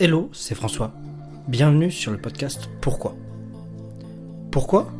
[0.00, 0.92] Hello, c'est François.
[1.46, 3.14] Bienvenue sur le podcast Pourquoi?
[4.50, 4.90] Pourquoi?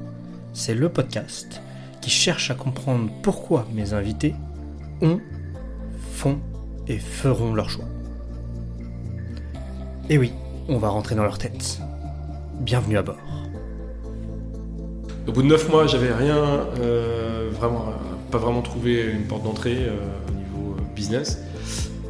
[0.53, 1.61] C'est le podcast
[2.01, 4.37] qui cherche à comprendre pourquoi mes invités
[5.03, 5.19] ont,
[6.13, 6.39] font
[6.87, 7.87] et feront leur choix.
[10.11, 10.33] Et oui,
[10.69, 11.81] on va rentrer dans leur tête.
[12.61, 13.19] Bienvenue à bord.
[15.27, 17.87] Au bout de 9 mois, j'avais rien, euh, vraiment,
[18.31, 19.97] pas vraiment trouvé une porte d'entrée euh,
[20.29, 21.43] au niveau euh, business.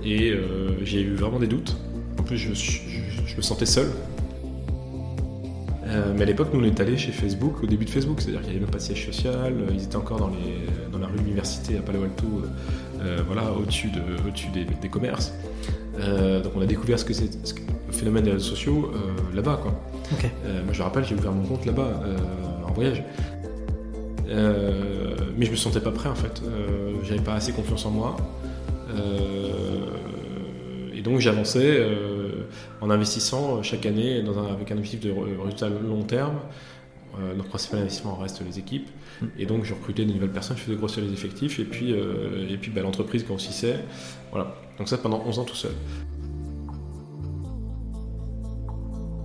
[0.04, 0.34] Et
[0.82, 1.78] j'ai eu vraiment des doutes.
[2.24, 2.80] En plus, je, je-
[3.26, 3.86] je me sentais seul.
[5.86, 8.40] Euh, mais à l'époque, nous, on est allés chez Facebook, au début de Facebook, c'est-à-dire
[8.40, 10.98] qu'il n'y avait même pas de siège social, euh, ils étaient encore dans, les, dans
[10.98, 12.24] la rue Université à Palo Alto,
[13.02, 15.34] euh, voilà, au-dessus de, au-dessus des, des commerces.
[16.00, 17.28] Euh, donc on a découvert ce que c'est,
[17.86, 18.90] le phénomène des réseaux sociaux
[19.34, 19.78] là-bas, quoi.
[20.12, 20.24] Ok.
[20.46, 22.00] Euh, moi, je me rappelle, j'ai ouvert mon compte là-bas,
[22.66, 23.02] en voyage.
[25.36, 26.40] Mais je me sentais pas prêt en fait.
[27.04, 28.16] J'avais pas assez confiance en moi.
[30.96, 31.86] Et donc j'avançais
[32.84, 35.10] en investissant chaque année dans un- avec un objectif de
[35.42, 36.36] résultat long terme.
[37.18, 38.88] Euh, notre principal investissement reste les équipes.
[39.22, 39.26] Mm.
[39.38, 42.46] Et donc je recrutais de nouvelles personnes, je faisais grossir les effectifs et puis, euh,
[42.50, 43.78] et puis bah, l'entreprise grossissait.
[44.30, 44.54] Voilà.
[44.78, 45.70] Donc ça pendant 11 ans tout seul.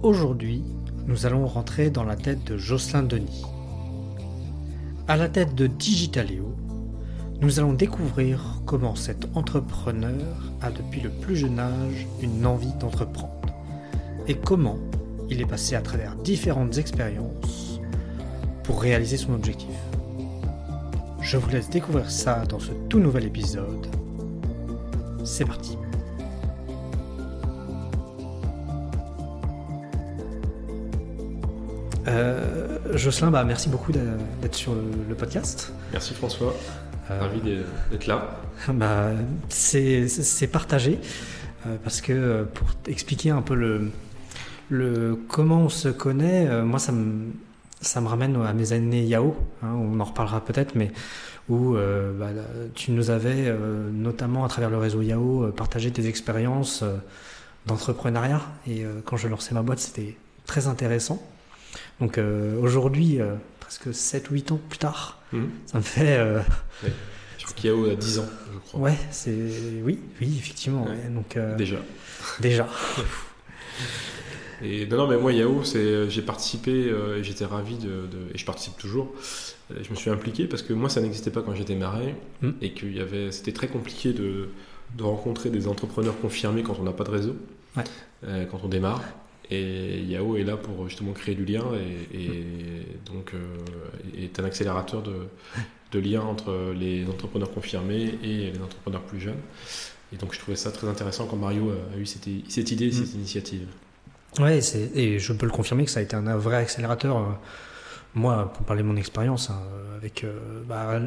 [0.03, 0.63] Aujourd'hui,
[1.07, 3.44] nous allons rentrer dans la tête de Jocelyn Denis.
[5.09, 6.55] À la tête de Digitaléo,
[7.41, 10.21] nous allons découvrir comment cet entrepreneur
[10.61, 13.33] a depuis le plus jeune âge une envie d'entreprendre
[14.30, 14.77] et comment
[15.30, 17.81] il est passé à travers différentes expériences
[18.63, 19.75] pour réaliser son objectif.
[21.22, 23.88] Je vous laisse découvrir ça dans ce tout nouvel épisode.
[25.25, 25.77] C'est parti.
[32.07, 35.73] Euh, Jocelyn, bah, merci beaucoup d'être sur le, podcast.
[35.91, 36.55] Merci François,
[37.11, 38.39] Euh, ravi d'être- là.
[38.73, 39.09] bah,
[39.50, 40.07] c'est
[40.52, 41.00] partagé
[41.66, 43.91] euh, parce que pour expliquer un peu le,
[44.70, 47.28] le comment on se connaît, euh, moi ça me
[47.81, 49.36] ça me ramène à mes années Yahoo.
[49.64, 50.91] hein, on en reparlera peut-être, mais
[51.47, 52.28] où euh, bah,
[52.75, 56.84] tu nous avais euh, notamment à travers le réseau Yahoo partagé tes expériences
[57.66, 60.16] d'entrepreneuriat et quand je lançais ma boîte c'était
[60.46, 61.22] très intéressant.
[62.00, 62.19] Donc
[62.62, 63.19] aujourd'hui,
[63.59, 65.50] presque 7-8 ans plus tard, Mhm.
[65.68, 66.40] ça me fait euh,
[67.38, 68.79] Je crois qu'il y a 10 ans, je crois.
[68.81, 69.31] Ouais, c'est
[69.84, 70.84] oui, oui, effectivement.
[70.85, 70.90] Ouais.
[70.91, 71.09] ouais.
[71.13, 71.78] Donc euh, Déjà.
[72.40, 72.68] déjà,
[74.64, 78.34] Et non, non, mais moi, Yahoo, c'est, j'ai participé euh, et j'étais ravi de, de-
[78.34, 79.14] et je participe toujours.
[79.72, 82.12] Euh, Je me suis impliqué parce que moi, ça n'existait pas quand j'étais marin
[82.42, 82.50] Mm.
[82.62, 84.50] et qu'il y avait, c'était très compliqué de,
[84.97, 87.36] de rencontrer des entrepreneurs confirmés quand on n'a pas de réseau,
[87.78, 87.84] Ouais.
[88.25, 89.03] euh, quand on démarre.
[89.52, 91.64] Et Yahoo est là pour justement créer du lien
[92.14, 92.44] et, et
[93.12, 93.40] donc euh,
[94.16, 95.14] est un accélérateur de,
[95.91, 99.40] de lien entre les entrepreneurs confirmés et les entrepreneurs plus jeunes.
[100.14, 103.14] Et donc je trouvais ça très intéressant quand Mario a, eu cette, cette idée, cette
[103.16, 103.66] initiative.
[104.40, 104.59] Ouais,
[104.95, 107.17] et je peux le confirmer que ça a été un vrai accélérateur.
[107.17, 107.23] euh,
[108.16, 109.59] Moi, pour parler de mon expérience, hein,
[109.97, 111.00] avec euh, bah,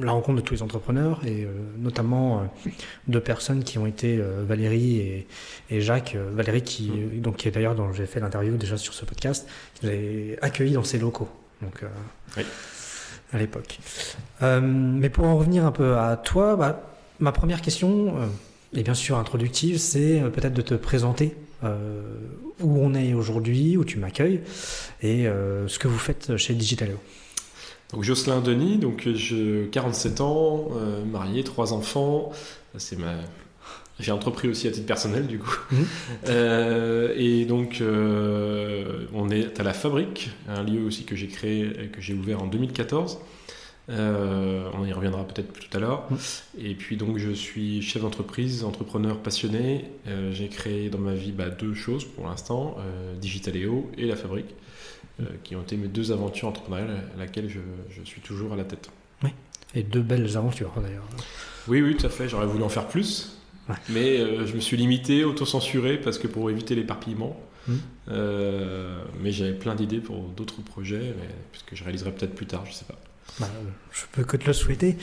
[0.00, 1.48] la rencontre de tous les entrepreneurs et euh,
[1.78, 2.70] notamment euh,
[3.08, 5.26] deux personnes qui ont été Valérie et,
[5.70, 6.16] et Jacques.
[6.16, 6.90] Valérie qui
[7.20, 10.38] donc qui est d'ailleurs dont j'ai fait l'interview déjà sur ce podcast, qui nous avait
[10.42, 11.28] accueillis dans ses locaux.
[11.62, 11.82] Donc
[12.36, 12.44] Oui.
[13.32, 13.78] à l'époque.
[14.42, 16.82] Mais pour en revenir un peu à toi, bah,
[17.18, 18.14] ma première question,
[18.76, 21.36] est bien sûr introductive, c'est peut-être de te présenter
[22.60, 24.40] où on est aujourd'hui, où tu m'accueilles,
[25.02, 26.98] et euh, ce que vous faites chez Digitaleo.
[27.92, 32.32] Donc Jocelyn Denis, donc je 47 ans, euh, marié, trois enfants.
[32.76, 33.14] C'est ma
[34.00, 35.56] j'ai entrepris aussi à titre personnel du coup.
[35.70, 35.86] Mhm.
[36.28, 41.90] Euh, et donc euh, on est à la fabrique, un lieu aussi que j'ai créé
[41.92, 43.18] que j'ai ouvert en 2014.
[43.90, 46.08] Euh, on y reviendra peut-être tout à l'heure.
[46.58, 49.84] Et puis donc je suis chef d'entreprise, entrepreneur passionné.
[50.06, 54.16] Euh, j'ai créé dans ma vie bah, deux choses pour l'instant, euh, Digitaléo et la
[54.16, 54.54] fabrique,
[55.44, 58.64] qui ont été mes deux aventures entrepreneuriales à laquelle je, je suis toujours à la
[58.64, 58.90] tête.
[59.76, 61.08] Et deux belles aventures d'ailleurs.
[61.66, 62.28] Oui, oui, tout à fait.
[62.28, 63.38] J'aurais voulu en faire plus.
[63.68, 63.74] Ouais.
[63.88, 67.36] Mais je me suis limité, auto-censuré, parce que pour éviter l'éparpillement.
[68.08, 72.64] Euh, mais j'avais plein d'idées pour d'autres projets, mais, puisque je réaliserai peut-être plus tard,
[72.66, 72.98] je sais pas.
[73.40, 73.48] Bah,
[73.92, 74.96] je peux que te le souhaiter.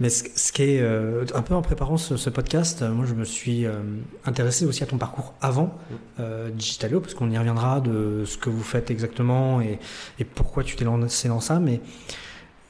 [0.00, 3.06] Mais ce, ce qui est euh, un peu en préparant ce, ce podcast, euh, moi
[3.06, 3.80] je me suis euh,
[4.26, 5.78] intéressé aussi à ton parcours avant
[6.18, 9.78] euh, Digitalio, parce qu'on y reviendra de ce que vous faites exactement et,
[10.18, 11.58] et pourquoi tu t'es lancé dans ça.
[11.60, 11.80] Mais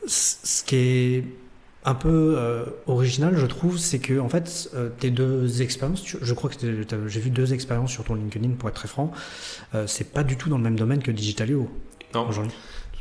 [0.07, 1.25] ce qui est
[1.85, 2.37] un peu
[2.87, 6.57] original, je trouve, c'est que en fait, tes deux expériences, tu- je crois que
[7.07, 9.13] j'ai vu deux expériences sur ton LinkedIn, pour être très franc,
[9.87, 11.71] c'est pas du tout dans le même domaine que Digitalio
[12.15, 12.53] Non, aujourd'hui.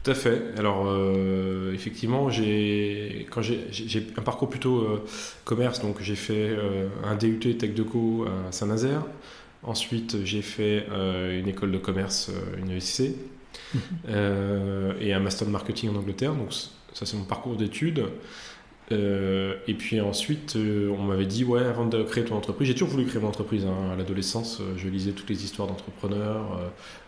[0.09, 0.41] Tout à fait.
[0.57, 5.05] Alors, euh, effectivement, j'ai quand j'ai un parcours plutôt euh,
[5.45, 9.03] commerce, donc j'ai fait euh, un DUT Tech Deco à Saint-Nazaire.
[9.61, 10.87] Ensuite, j'ai fait
[11.37, 13.11] une école de commerce, une ESC,
[13.75, 13.81] mhm.
[14.99, 16.33] et un master de marketing en Angleterre.
[16.33, 18.05] Donc, ça, c'est mon parcours d'études.
[18.89, 23.05] Et puis ensuite, on m'avait dit, ouais, avant de créer ton entreprise, j'ai toujours voulu
[23.05, 23.65] créer mon entreprise.
[23.65, 23.91] Hein.
[23.93, 26.59] À l'adolescence, je lisais toutes les histoires d'entrepreneurs,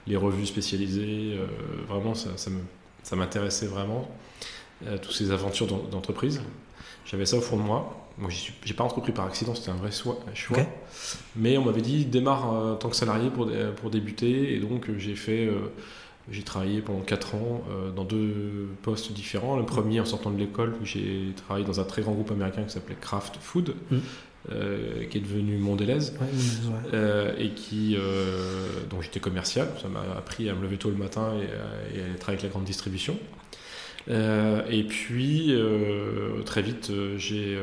[0.05, 1.39] les revues spécialisées.
[1.87, 2.51] vraiment, ça, ça
[3.15, 4.09] m'intéressait vraiment,
[5.01, 6.41] toutes ces aventures d'entreprise.
[7.05, 7.97] J'avais ça au fond de moi.
[8.17, 8.29] Moi,
[8.63, 10.19] j'ai pas entrepris par accident, c'était un vrai choix.
[11.35, 14.55] Mais on m'avait dit, démarre en tant que salarié pour, pour débuter.
[14.55, 15.49] Et donc, j'ai fait
[16.29, 19.57] j'ai travaillé pendant 4 ans euh, dans deux postes différents.
[19.57, 22.71] Le premier en sortant de l'école, j'ai travaillé dans un très grand groupe américain qui
[22.71, 23.97] s'appelait Kraft Food, mm.
[24.51, 26.11] Euh, qui est devenu Mondelez,
[26.93, 27.95] euh, et qui,
[28.89, 29.67] dont j'étais commercial.
[29.81, 32.65] Ça m'a appris à me lever tôt le matin et, à travailler avec la grande
[32.65, 33.17] distribution.
[34.07, 35.53] et puis
[36.45, 37.57] très vite, j'ai,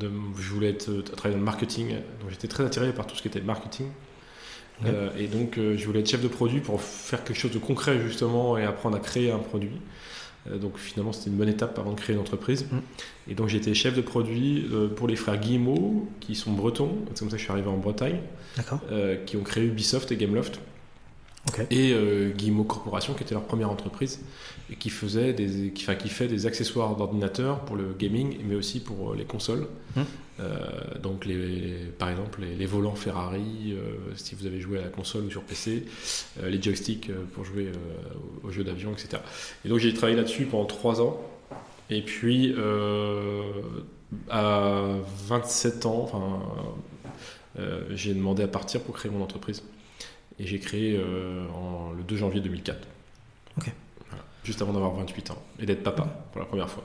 [0.00, 1.88] je voulais être, travailler dans le marketing,
[2.20, 3.88] donc j'étais très attiré par tout ce qui était marketing.
[4.86, 7.58] Euh, et donc, euh, je voulais être chef de produit pour faire quelque chose de
[7.58, 9.80] concret, justement, et apprendre à créer un produit.
[10.50, 12.66] Euh, donc, finalement, c'était une bonne étape avant de créer une entreprise.
[12.70, 12.78] Mm.
[13.30, 14.66] Et donc, j'étais chef de produit
[14.96, 16.96] pour les frères Guillemot, qui sont bretons.
[17.14, 18.20] C'est comme ça que je suis arrivé en Bretagne.
[19.26, 20.60] qui ont créé Ubisoft et Gameloft.
[21.70, 21.94] Et
[22.36, 24.20] Guillemot Corporation, qui était leur première entreprise,
[24.70, 28.80] et qui, faisait des, qui, qui fait des accessoires d'ordinateur pour le gaming, mais aussi
[28.80, 29.66] pour les consoles.
[29.96, 30.02] Mm.
[30.40, 34.88] Euh, donc, les, par exemple, les, volants Ferrari, euh, si vous avez joué à la
[34.88, 35.84] console ou sur PC,
[36.40, 37.72] euh, les joysticks pour jouer
[38.44, 39.22] aux jeux d'avion, etc.
[39.64, 41.20] Et donc, j'ai travaillé là-dessus pendant 3 ans.
[41.90, 42.54] Et puis,
[44.28, 44.84] à
[45.28, 46.10] 27 ans,
[47.90, 49.62] j'ai demandé à partir pour créer mon entreprise.
[50.38, 51.00] Et j'ai créé
[51.54, 52.86] en, le 2 janvier 2004.
[53.58, 53.72] Ok.
[54.44, 56.84] juste avant d'avoir 28 ans et d'être papa pour la première fois.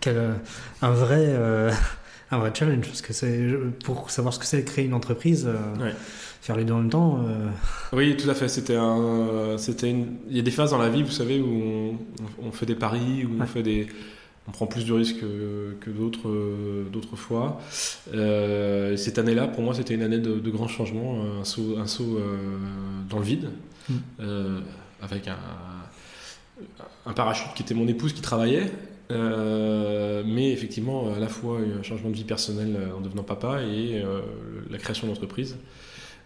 [0.00, 0.34] Quel,
[0.82, 1.36] un vrai
[2.30, 3.48] un vrai challenge parce que c'est
[3.84, 5.46] pour savoir ce que c'est créer une entreprise.
[5.48, 5.92] Euh,
[6.40, 7.20] faire les deux en même temps.
[7.26, 7.48] Euh.
[7.92, 8.48] Oui, tout à fait.
[8.48, 11.98] C'était un, c'était Il y a des phases dans la vie, vous savez, où
[12.42, 13.86] on, fait des paris, où on fait des,
[14.48, 16.32] on prend plus de risques que, d'autres,
[16.90, 17.60] d'autres fois.
[18.14, 22.18] Euh, cette année-là, pour moi, c'était une année de, grands changements, un saut, un saut
[23.10, 23.50] dans le vide,
[23.90, 23.94] mm.
[25.02, 25.36] avec un,
[27.04, 28.70] un parachute qui était mon épouse qui travaillait
[29.10, 33.62] euh, mais effectivement, à la fois un changement de vie personnelle euh, en devenant papa
[33.62, 34.20] et euh,
[34.70, 35.56] la création d'entreprise.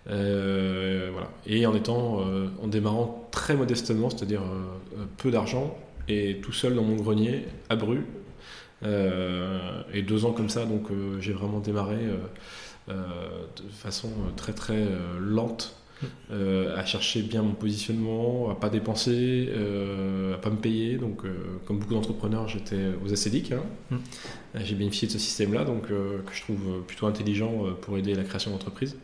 [0.06, 1.30] voilà.
[1.46, 2.20] Et en étant,
[2.62, 4.42] en démarrant très modestement, c'est-à-dire
[5.16, 5.76] peu d'argent
[6.08, 8.04] et tout seul dans mon grenier, à Bru.
[8.84, 10.88] et deux ans comme ça, donc
[11.20, 11.98] j'ai vraiment démarré
[12.88, 14.86] de façon très très
[15.20, 15.76] lente
[16.30, 20.96] euh, à chercher bien mon positionnement, à pas dépenser, euh, à pas me payer.
[20.96, 23.52] Donc, euh, comme beaucoup d'entrepreneurs, j'étais aux acédiques.
[23.52, 23.62] Hein.
[23.90, 23.96] Mm.
[24.64, 28.50] J'ai bénéficié de ce système-là, donc que je trouve plutôt intelligent pour aider la création
[28.50, 28.96] d'entreprise.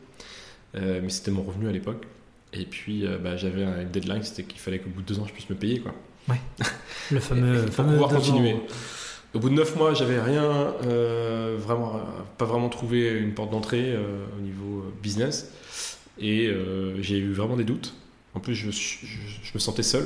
[0.74, 2.06] mais c'était mon revenu à l'époque.
[2.52, 5.32] Et puis, bah, j'avais un deadline, c'était qu'il fallait qu'au bout de deux ans, je
[5.32, 5.94] puisse me payer, quoi.
[6.28, 6.40] Ouais.
[7.10, 7.64] Le fameux.
[7.66, 8.56] pour pouvoir continuer.
[9.34, 10.72] Au bout de neuf mois, j'avais rien,
[11.58, 12.00] vraiment,
[12.36, 15.52] pas vraiment trouvé une porte d'entrée au niveau business.
[16.20, 17.94] Et euh, j'ai eu vraiment des doutes.
[18.34, 20.04] En plus, je, me sentais seul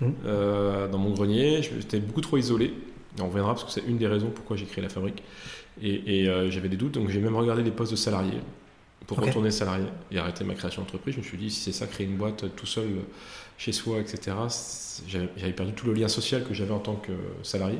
[0.00, 0.06] mmh.
[0.26, 1.62] euh, dans mon grenier.
[1.62, 2.74] J'étais beaucoup trop isolé.
[3.20, 5.22] on verra parce que c'est une des raisons pourquoi j'ai créé la fabrique.
[5.82, 8.38] Et, euh, j'avais des doutes, donc j'ai même regardé les postes de salarié
[9.06, 11.14] pour retourner salarié et arrêter ma création d'entreprise.
[11.14, 12.86] Je me suis dit, si c'est ça, créer une boîte tout seul
[13.58, 14.36] chez soi, etc.,
[15.08, 17.78] j'avais perdu tout le lien social que j'avais en tant que salarié.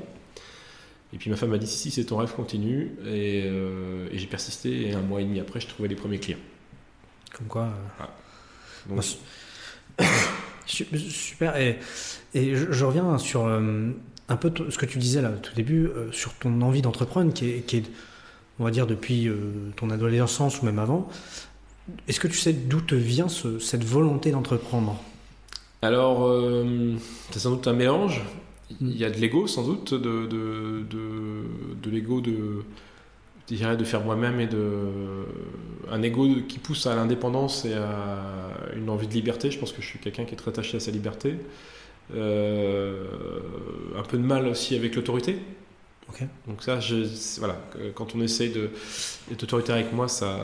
[1.12, 2.92] Et puis ma femme m'a dit, si, si c'est ton rêve, continue.
[3.06, 6.38] Et, et j'ai persisté, et un mois et demi après, je trouvais les premiers clients.
[7.34, 7.68] Comme quoi.
[8.90, 8.96] Euh,
[9.98, 10.04] ah.
[10.66, 11.56] super.
[11.56, 11.78] Et,
[12.32, 13.90] et je, reviens sur euh,
[14.28, 17.32] un peu ce que tu disais là, au tout début, euh, sur ton envie d'entreprendre,
[17.32, 17.90] qui est, qui est,
[18.58, 19.28] on va dire, depuis
[19.76, 21.08] ton adolescence ou même avant.
[22.08, 25.02] Est-ce que tu sais d'où te vient cette volonté d'entreprendre?
[25.84, 26.26] Alors,
[27.30, 28.22] c'est sans doute un mélange.
[28.80, 31.44] Il y a de l'ego, sans doute, de, de, de,
[31.82, 32.64] de l'ego de
[33.50, 34.70] de faire moi-même et de
[35.90, 38.22] un ego qui pousse à l'indépendance et à
[38.74, 39.50] une envie de liberté.
[39.50, 41.36] Je pense que je suis quelqu'un qui est très attaché à sa liberté.
[42.14, 43.06] Euh,
[43.98, 45.38] un peu de mal aussi avec l'autorité.
[46.46, 47.06] Donc ça, je,
[47.38, 47.56] voilà,
[47.94, 50.38] quand on essaye d'être autoritaire avec moi, ça,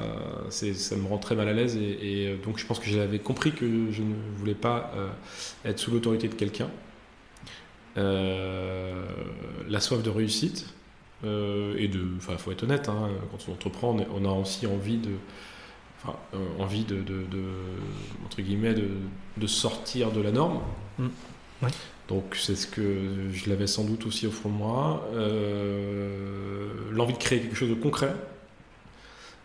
[0.51, 3.53] ça me rend très mal à l'aise et, euh, donc je pense que j'avais compris
[3.53, 5.09] que je ne voulais pas euh,
[5.65, 6.71] être sous l'autorité de quelqu'un.
[7.97, 10.67] la soif de réussite,
[11.25, 14.97] euh, et de, enfin, faut être honnête, hein, quand on entreprend, on a aussi envie
[14.97, 15.11] de,
[16.03, 17.25] enfin, euh, envie de, de,
[18.25, 18.89] entre guillemets, de,
[19.37, 20.61] de, sortir de la norme.
[20.99, 21.09] Mm.
[22.11, 25.09] Donc c'est ce que je l'avais sans doute aussi au fond de moi.
[25.15, 28.13] Euh, l'envie de créer quelque chose de concret.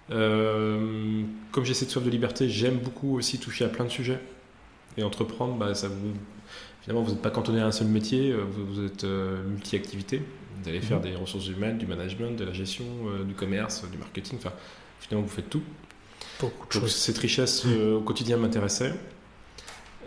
[0.09, 4.19] comme j'ai cette soif de liberté, j'aime beaucoup aussi toucher à plein de sujets.
[4.97, 6.13] Et entreprendre, bah, ça vous,
[6.81, 10.23] finalement, vous n'êtes pas cantonné à un seul métier, vous, êtes multi-activité.
[10.63, 11.03] Vous allez faire mhm.
[11.03, 12.85] des ressources humaines, du management, de la gestion,
[13.27, 14.39] du commerce, du marketing.
[14.39, 14.53] Enfin,
[14.99, 15.63] finalement, vous faites tout.
[16.39, 16.95] Beaucoup de choses.
[16.95, 18.95] Cette richesse au quotidien m'intéressait.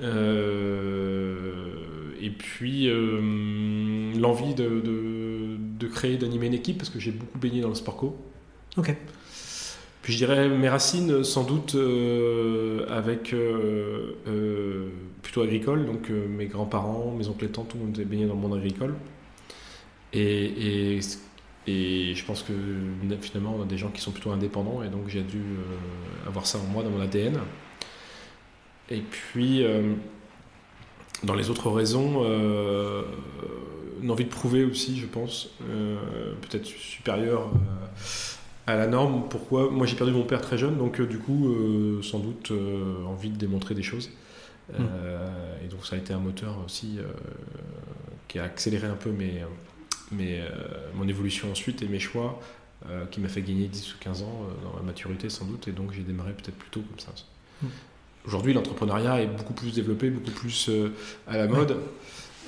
[0.02, 1.74] Euh,
[2.20, 4.82] et puis euh, l'envie de,
[5.58, 8.16] de, créer, d'animer une équipe, parce que j'ai beaucoup baigné dans le sport co.
[8.76, 8.94] Ok.
[10.02, 13.34] Puis je dirais mes racines, sans doute, euh, avec
[15.22, 15.86] plutôt agricole.
[15.86, 18.54] Donc mes grands-parents, mes oncles et tantes, tout le monde était baigné dans le monde
[18.54, 18.94] agricole.
[20.14, 21.00] Et, et,
[21.66, 22.54] et, je pense que
[23.20, 25.42] finalement, on a des gens qui sont plutôt indépendants, et donc j'ai dû
[26.26, 27.38] avoir ça en moi, dans mon ADN.
[28.90, 29.94] Et puis, euh,
[31.22, 33.02] dans les autres raisons, euh,
[34.02, 37.50] une envie de prouver aussi, je pense, euh, peut-être supérieure
[38.66, 39.28] à la norme.
[39.28, 39.70] Pourquoi?
[39.70, 41.54] Moi, j'ai perdu mon père très jeune, donc du coup,
[42.02, 42.52] sans doute,
[43.06, 44.10] envie de démontrer des choses.
[44.70, 44.84] Hmm.
[45.64, 46.98] et donc, ça a été un moteur aussi
[48.28, 49.42] qui a accéléré un peu mes,
[50.12, 50.42] mes,
[50.94, 52.40] mon évolution ensuite et mes choix,
[53.10, 55.66] qui m'a fait gagner 10 ou 15 ans dans la maturité, sans doute.
[55.68, 57.12] Et donc, j'ai démarré peut-être plus tôt comme ça.
[57.62, 57.68] Hmm.
[58.28, 60.90] Aujourd'hui, l'entrepreneuriat est beaucoup plus développé, beaucoup plus euh,
[61.26, 61.72] à la mode.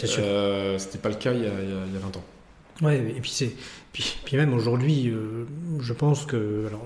[0.03, 2.25] Ouais, euh, C'était pas le cas il y a, il y a 20 ans.
[2.83, 3.55] Ouais, et puis c'est
[3.93, 5.47] puis, puis, même aujourd'hui, euh,
[5.81, 6.85] je pense que alors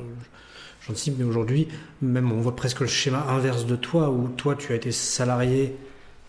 [0.87, 1.69] j'anticipe, mais aujourd'hui,
[2.03, 5.77] même on voit presque le schéma inverse de toi, où toi tu as été salarié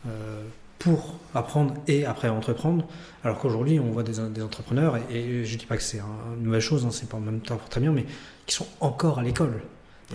[0.08, 0.42] euh,
[0.80, 2.88] pour apprendre et après entreprendre,
[3.24, 6.00] alors qu'aujourd'hui on voit des, des entrepreneurs et, et, je dis pas que c'est
[6.38, 8.06] une mauvaise chose, hein, c'est pas en même temps très bien, mais
[8.46, 9.62] qui sont encore à l'école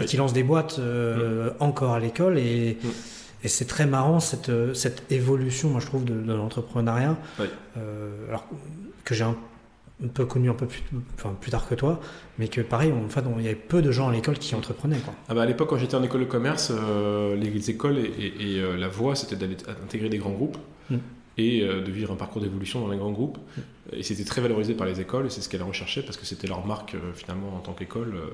[0.07, 1.55] qui lance des boîtes euh, mm.
[1.61, 2.89] encore à l'école et, mm.
[3.45, 7.17] et c'est très marrant cette, cette évolution, moi je trouve, de, l'entrepreneuriat.
[7.77, 8.47] Euh, alors
[9.05, 9.37] que j'ai un,
[10.15, 10.83] peu connu un peu plus,
[11.15, 12.01] enfin, plus tard que toi,
[12.39, 14.99] mais que pareil, en fait, il y avait peu de gens à l'école qui entreprenaient.
[14.99, 15.15] Quoi.
[15.29, 18.77] Ah bah à l'époque, quand j'étais en école de commerce, euh, les écoles et, et,
[18.79, 20.57] la voie, c'était d'aller intégrer des grands groupes.
[21.41, 23.39] Mm et euh, de vivre un parcours d'évolution dans les grands groupes.
[23.93, 26.47] Et c'était très valorisé par les écoles, et c'est ce qu'elles recherchaient, parce que c'était
[26.47, 28.27] leur marque, euh, finalement, en tant qu'école, euh,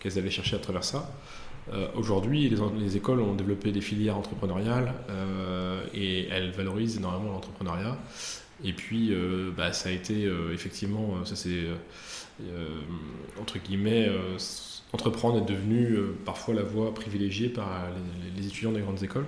[0.00, 1.10] qu'elles allaient chercher à travers ça.
[1.94, 4.92] Aujourd'hui, les, les, écoles ont développé des filières entrepreneuriales,
[5.94, 7.96] et elles valorisent énormément l'entrepreneuriat.
[8.64, 9.14] Et puis,
[9.56, 11.66] bah, ça a été, effectivement, ça c'est,
[13.40, 14.10] entre guillemets,
[14.92, 17.86] entreprendre est devenu parfois la voie privilégiée par
[18.34, 19.26] les, les étudiants des grandes écoles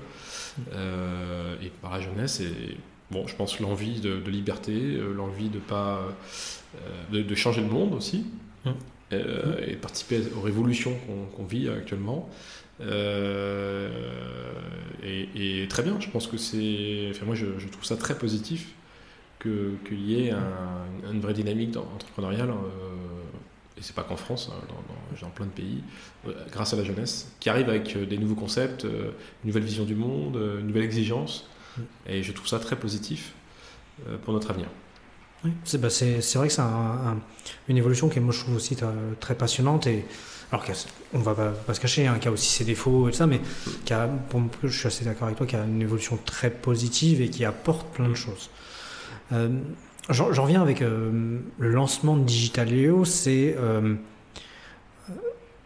[0.58, 2.40] et par la jeunesse.
[2.40, 2.76] Et
[3.10, 6.00] bon, je pense l'envie de, liberté, euh, l'envie de pas
[7.12, 8.26] euh, de, changer le monde aussi,
[8.64, 8.70] mmh.
[9.12, 10.96] Euh, et participer aux révolutions
[11.36, 12.28] qu'on vit actuellement.
[12.80, 12.86] Et,
[15.68, 17.08] très bien, je pense que c'est.
[17.10, 18.72] Enfin, moi, je, trouve ça très positif
[19.40, 20.32] qu'il y ait
[21.12, 22.50] une vraie dynamique entrepreneuriale.
[23.76, 24.56] et c'est pas qu'en France, hein,
[25.20, 25.82] dans, plein de pays,
[26.50, 29.12] grâce à la jeunesse, qui arrive avec des nouveaux concepts, une
[29.44, 31.46] nouvelle vision du monde, une nouvelle exigence.
[32.06, 33.32] Et je trouve ça très positif
[34.08, 34.68] euh, pour notre avenir.
[35.44, 36.62] Oui, c'est bah vrai que c'est
[37.68, 38.76] une évolution qui, moi, je trouve aussi
[39.20, 39.86] très passionnante.
[39.86, 40.06] Et,
[40.50, 40.64] alors,
[41.12, 43.26] on va pas, pas se cacher, hein, qui a aussi ses défauts et tout ça,
[43.26, 43.40] mais
[43.84, 44.08] qui a,
[44.62, 47.86] je suis assez d'accord avec toi, qui a une évolution très positive et qui apporte
[47.92, 48.50] plein de choses.
[49.32, 49.60] Euh,
[50.10, 53.94] J'en reviens avec euh, le lancement de Digitaleo, c'est euh,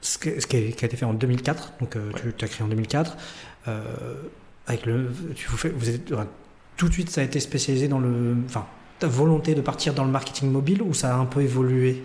[0.01, 1.97] ce, qui a, été fait en 2004, donc
[2.37, 3.17] tu, as créé en 2004
[4.69, 6.13] avec le, tu vous, fais, vous êtes,
[6.77, 8.67] tout de suite, ça a été spécialisé dans le, enfin,
[8.99, 12.05] ta volonté de partir dans le marketing mobile ou ça a un peu évolué?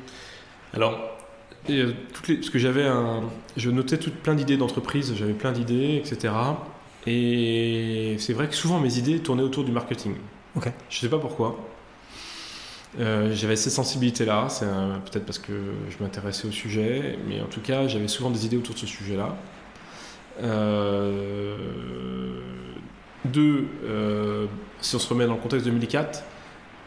[0.74, 0.98] Alors,
[1.70, 3.24] euh, toutes les, parce que j'avais un,
[3.58, 6.34] je notais toutes plein d'idées d'entreprise, j'avais plein d'idées, etc.
[7.05, 10.15] Et c'est vrai que souvent mes idées tournaient autour du marketing.
[10.55, 10.72] Ok.
[10.89, 11.60] Je sais pas pourquoi.
[13.00, 15.53] Euh, j'avais ces sensibilités-là, c'est peut-être parce que
[15.89, 18.88] je m'intéressais au sujet, mais en tout cas, j'avais souvent des idées autour de ce
[18.88, 19.36] sujet-là.
[20.42, 21.58] Euh,
[23.25, 24.46] deux, euh,
[24.82, 26.24] si on se remet dans le contexte 2004,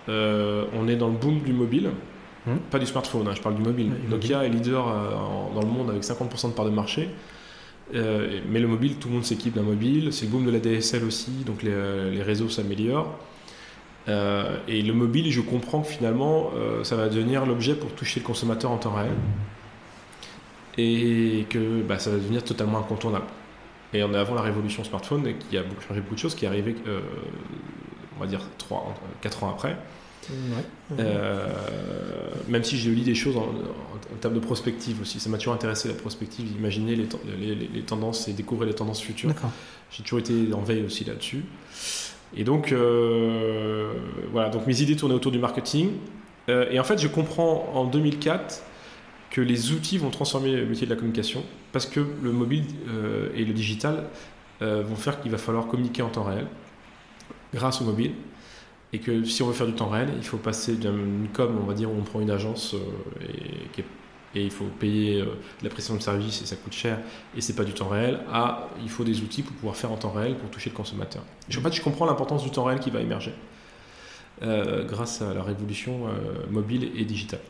[0.08, 1.90] euh, on est dans le boom du mobile.
[2.46, 2.56] Hmm.
[2.70, 3.90] Pas du smartphone, hein, je parle du mobile.
[4.08, 4.84] Nokia est leader
[5.54, 7.08] dans le monde avec 50% de part de marché.
[7.92, 10.12] mais le mobile, tout le monde s'équipe d'un mobile.
[10.12, 13.18] C'est le boom de la DSL aussi, donc les, réseaux s'améliorent.
[14.06, 16.50] et le mobile, je comprends que finalement,
[16.84, 19.10] ça va devenir l'objet pour toucher le consommateur en temps réel
[20.78, 23.26] et que bah, ça va devenir totalement incontournable.
[23.92, 26.48] Et on est avant la révolution smartphone qui a changé beaucoup de choses, qui est
[26.48, 27.00] arrivée, euh,
[28.16, 29.76] on va dire, 3, 4 ans après.
[30.98, 31.46] Euh,
[32.48, 33.46] même si j'ai lu des choses en,
[34.20, 38.32] termes de prospective aussi, ça m'a toujours intéressé la prospective, imaginer les, les, tendances et
[38.32, 39.30] découvrir les tendances futures.
[39.92, 41.44] J'ai toujours été en veille aussi là-dessus.
[42.36, 43.92] Et donc, euh,
[44.32, 45.90] voilà, donc mes idées tournaient autour du marketing.
[46.48, 48.62] et en fait, je comprends en 2004
[49.36, 53.28] que les outils vont transformer le métier de la communication parce que le mobile euh,
[53.34, 54.04] et le digital
[54.62, 56.46] euh, vont faire qu'il va falloir communiquer en temps réel
[57.52, 58.12] grâce au mobile
[58.94, 61.66] et que si on veut faire du temps réel, il faut passer d'une com, on
[61.66, 62.74] va dire, où on prend une agence
[63.20, 63.82] et,
[64.38, 65.22] et, il faut payer
[65.62, 66.98] la prestation de service et ça coûte cher
[67.36, 69.96] et c'est pas du temps réel, à il faut des outils pour pouvoir faire en
[69.98, 71.22] temps réel pour toucher le consommateur.
[71.22, 73.34] en fait, je comprends l'importance du temps réel qui va émerger.
[74.42, 77.40] Euh, grâce à la révolution euh, mobile et digitale.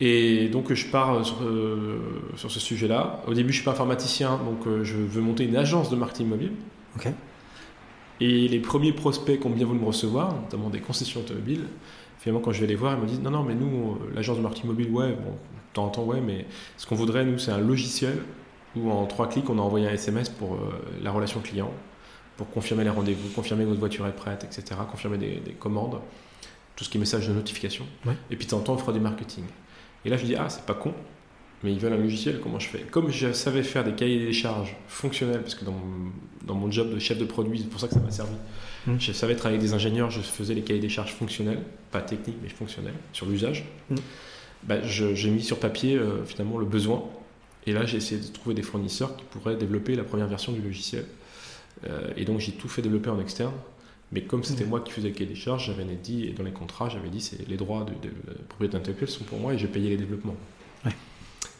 [0.00, 2.00] Et donc je pars sur, euh,
[2.34, 3.22] sur ce sujet-là.
[3.28, 6.50] Au début, je suis pas informaticien, donc je veux monter une agence de marketing mobile.
[8.20, 11.66] Et les premiers prospects qui ont bien voulu me recevoir, notamment des concessions automobiles,
[12.18, 14.42] finalement, quand je vais les voir, ils me disent non, non, mais nous, l'agence de
[14.42, 17.52] marketing mobile, ouais, bon, de temps en temps, ouais, mais ce qu'on voudrait, nous, c'est
[17.52, 18.18] un logiciel
[18.74, 20.58] où en trois clics, on a envoyé un SMS pour
[21.00, 21.70] la relation client,
[22.36, 26.00] pour confirmer les rendez-vous, confirmer que votre voiture est prête, etc., confirmer des, des commandes
[26.76, 27.86] tout ce qui est message de notification.
[28.30, 29.44] Et puis de temps en temps, on fera du marketing.
[30.04, 30.92] Et là, je dis, ah, c'est pas con,
[31.62, 32.80] mais ils veulent un logiciel, comment je fais?
[32.80, 36.10] Comme je savais faire des cahiers des charges fonctionnels, parce que dans mon,
[36.44, 38.34] dans mon job de chef de produit, c'est pour ça que ça m'a servi,
[38.86, 38.96] mmh.
[38.98, 42.36] je savais travailler avec des ingénieurs, je faisais les cahiers des charges fonctionnels, pas techniques,
[42.42, 43.64] mais fonctionnels, sur l'usage.
[43.90, 43.96] Mmh.
[44.64, 47.04] Bah, j'ai mis sur papier euh, finalement le besoin.
[47.66, 50.60] Et là, j'ai essayé de trouver des fournisseurs qui pourraient développer la première version du
[50.60, 51.06] logiciel.
[51.88, 53.52] Euh, et donc, j'ai tout fait développer en externe.
[54.14, 54.68] Mais comme c'était mm.
[54.68, 57.20] moi qui faisais le cahier des charges, j'avais dit, et dans les contrats, j'avais dit,
[57.20, 58.08] c'est les droits de,
[58.48, 60.36] propriété intellectuelle sont pour moi et j'ai payé les développements.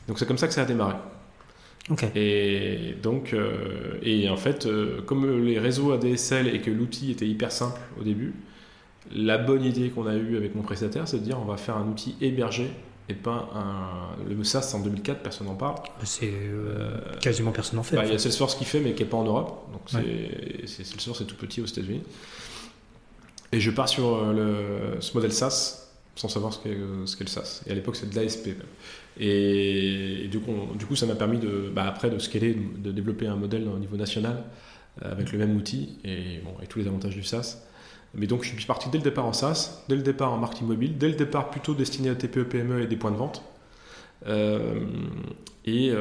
[0.06, 0.94] Donc c'est comme ça que ça a démarré.
[2.14, 7.26] Et donc, euh, et en fait, euh, comme les réseaux ADSL et que l'outil était
[7.26, 8.32] hyper simple au début,
[9.14, 11.76] la bonne idée qu'on a eue avec mon prestataire, c'est de dire on va faire
[11.76, 12.70] un outil hébergé
[13.08, 14.24] et pas un.
[14.28, 15.76] Le SaaS en 2004, personne n'en parle.
[16.04, 17.96] C'est euh, quasiment personne n'en fait.
[17.96, 19.68] Bah, il y a Salesforce qui fait, mais qui n'est pas en Europe.
[19.72, 22.02] Donc c'est Salesforce est tout petit aux États-Unis.
[23.52, 24.32] Et je pars sur euh,
[24.94, 25.84] le, ce modèle SaaS
[26.16, 27.62] sans savoir ce qu'est le SaaS.
[27.66, 28.50] Et à l'époque, c'est de l'ASP
[29.18, 33.26] Et, du, coup, du, coup, ça m'a permis de, bah, après de scaler, de développer
[33.26, 34.44] un modèle au niveau national
[35.02, 37.58] euh, avec le même outil et, bon, et tous les avantages du SaaS.
[38.16, 40.68] Mais donc, je suis parti dès le départ en SaaS, dès le départ en marketing
[40.68, 43.42] mobile, dès le départ plutôt destiné à TPE, PME et des points de vente.
[44.26, 44.80] Euh,
[45.64, 45.92] et,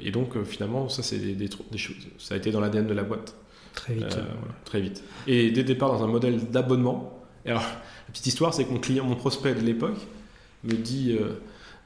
[0.00, 1.96] et, donc, finalement, ça, c'est des, des, choses.
[2.18, 3.34] Ça a été dans l'ADN de la boîte.
[3.78, 4.16] Très vite.
[4.16, 4.24] Euh,
[4.64, 5.04] très vite.
[5.28, 7.24] Et dès le départ, dans un modèle d'abonnement.
[7.46, 9.98] Alors, la petite histoire, c'est que mon client, mon prospect de l'époque,
[10.64, 11.40] me dit, euh,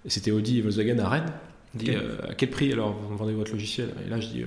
[0.07, 1.33] et c'était Audi et Volkswagen à Rennes,
[1.75, 3.93] dit euh, à quel prix alors vous vendez votre logiciel?
[4.07, 4.45] Et là, je dis,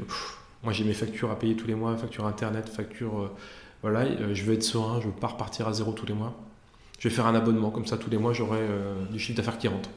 [0.63, 3.31] moi j'ai mes factures à payer tous les mois, facture internet, facture.
[3.85, 6.33] Voilà, je veux être serein, je veux pas repartir à zéro tous les mois.
[6.99, 8.61] Je vais faire un abonnement, comme ça tous les mois j'aurai
[9.11, 9.89] du chiffre d'affaires qui rentre.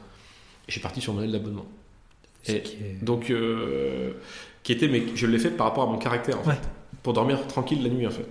[0.68, 1.66] Et j'ai parti sur le modèle d'abonnement.
[2.46, 2.62] Et
[3.00, 3.32] donc,
[4.62, 6.60] qui était, mais je l'ai fait par rapport à mon caractère en fait
[7.02, 8.28] pour dormir tranquille la nuit en fait.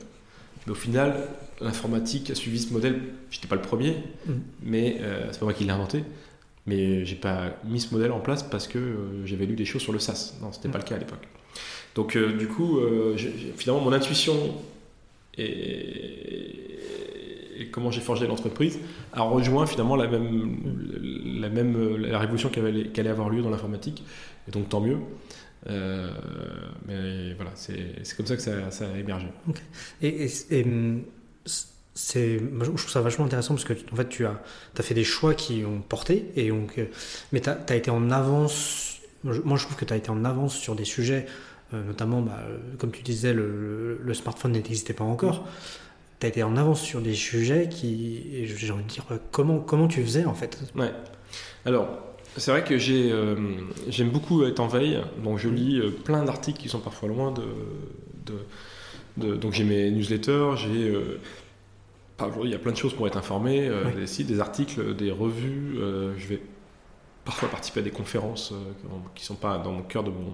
[0.66, 1.28] Mais au final,
[1.62, 3.02] l'informatique a suivi ce modèle.
[3.32, 4.34] J'étais pas le premier, mm.
[4.64, 6.04] mais euh, c'est pas moi qui l'ai inventé.
[6.66, 9.82] Mais j'ai pas mis ce modèle en place parce que euh, j'avais lu des choses
[9.82, 10.36] sur le SaaS.
[10.42, 11.28] Non, c'était pas le cas à l'époque.
[11.96, 12.80] Donc euh, du coup,
[13.56, 14.36] finalement, mon intuition
[15.38, 16.64] et,
[17.72, 18.80] comment j'ai forgé l'entreprise
[19.14, 20.58] a rejoint finalement la même,
[21.40, 24.04] la même la révolution qui allait, avoir lieu dans l'informatique.
[24.48, 24.98] Et donc tant mieux.
[25.70, 26.10] Euh,
[26.88, 29.28] mais voilà, c'est comme ça que ça, a émergé.
[30.02, 30.28] Et,
[31.48, 34.42] je trouve ça vachement intéressant parce que en fait, tu as,
[34.78, 36.86] as fait des choix qui ont porté, et donc, euh,
[37.32, 39.00] mais tu as, été en avance.
[39.24, 41.26] Moi, je trouve que tu as été en avance sur des sujets,
[41.74, 42.40] notamment, bah,
[42.78, 45.46] comme tu disais, le, le smartphone n'existait pas encore.
[46.20, 49.88] Tu as été en avance sur des sujets qui, j'ai envie de dire, comment, comment
[49.88, 50.92] tu faisais en fait Ouais.
[51.66, 51.90] Alors,
[52.38, 53.36] c'est vrai que j'ai, euh,
[53.88, 57.32] j'aime beaucoup être en veille, donc je lis euh, plein d'articles qui sont parfois loin
[57.32, 57.44] de.
[59.18, 60.90] de, donc j'ai mes newsletters, j'ai.
[60.90, 61.20] Euh,
[62.44, 65.78] il y a plein de choses pour être informé, des sites, des articles, des revues.
[66.18, 66.42] je vais
[67.26, 68.56] parfois participer à des conférences
[69.14, 70.34] qui ne sont pas dans mon cœur de mon,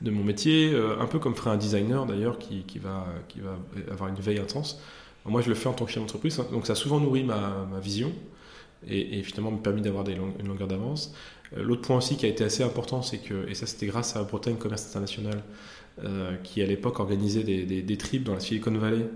[0.00, 3.58] de mon métier, un peu comme ferait un designer d'ailleurs qui, qui, va, qui va
[3.90, 4.80] avoir une veille intense.
[5.26, 7.66] Moi, je le fais en tant que chef d'entreprise, donc ça a souvent nourri ma,
[7.70, 8.12] ma vision
[8.88, 11.14] et, finalement me permis d'avoir une longueur d'avance.
[11.56, 14.16] Euh, l'autre point aussi qui a été assez important, c'est que, et ça c'était grâce
[14.16, 15.42] à Bretagne Commerce International,
[16.04, 19.06] euh, qui à l'époque organisait des, des, trips dans la Silicon Valley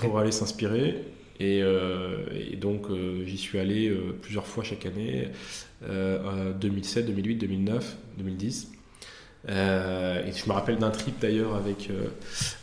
[0.00, 1.02] pour aller s'inspirer.
[1.40, 2.26] Et, euh,
[2.60, 2.88] donc
[3.24, 3.90] j'y suis allé
[4.22, 5.28] plusieurs fois chaque année,
[5.82, 8.72] 2007, 2008, 2009, 2010.
[9.48, 11.90] Et je me rappelle d'un trip d'ailleurs avec,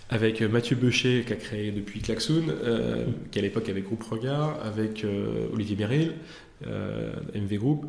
[0.09, 4.57] avec Mathieu Beucher qui a créé depuis Klaxoon, euh, qui à l'époque avait Groupe Regard,
[4.63, 6.11] avec euh, Olivier
[6.65, 7.85] euh, MV Group.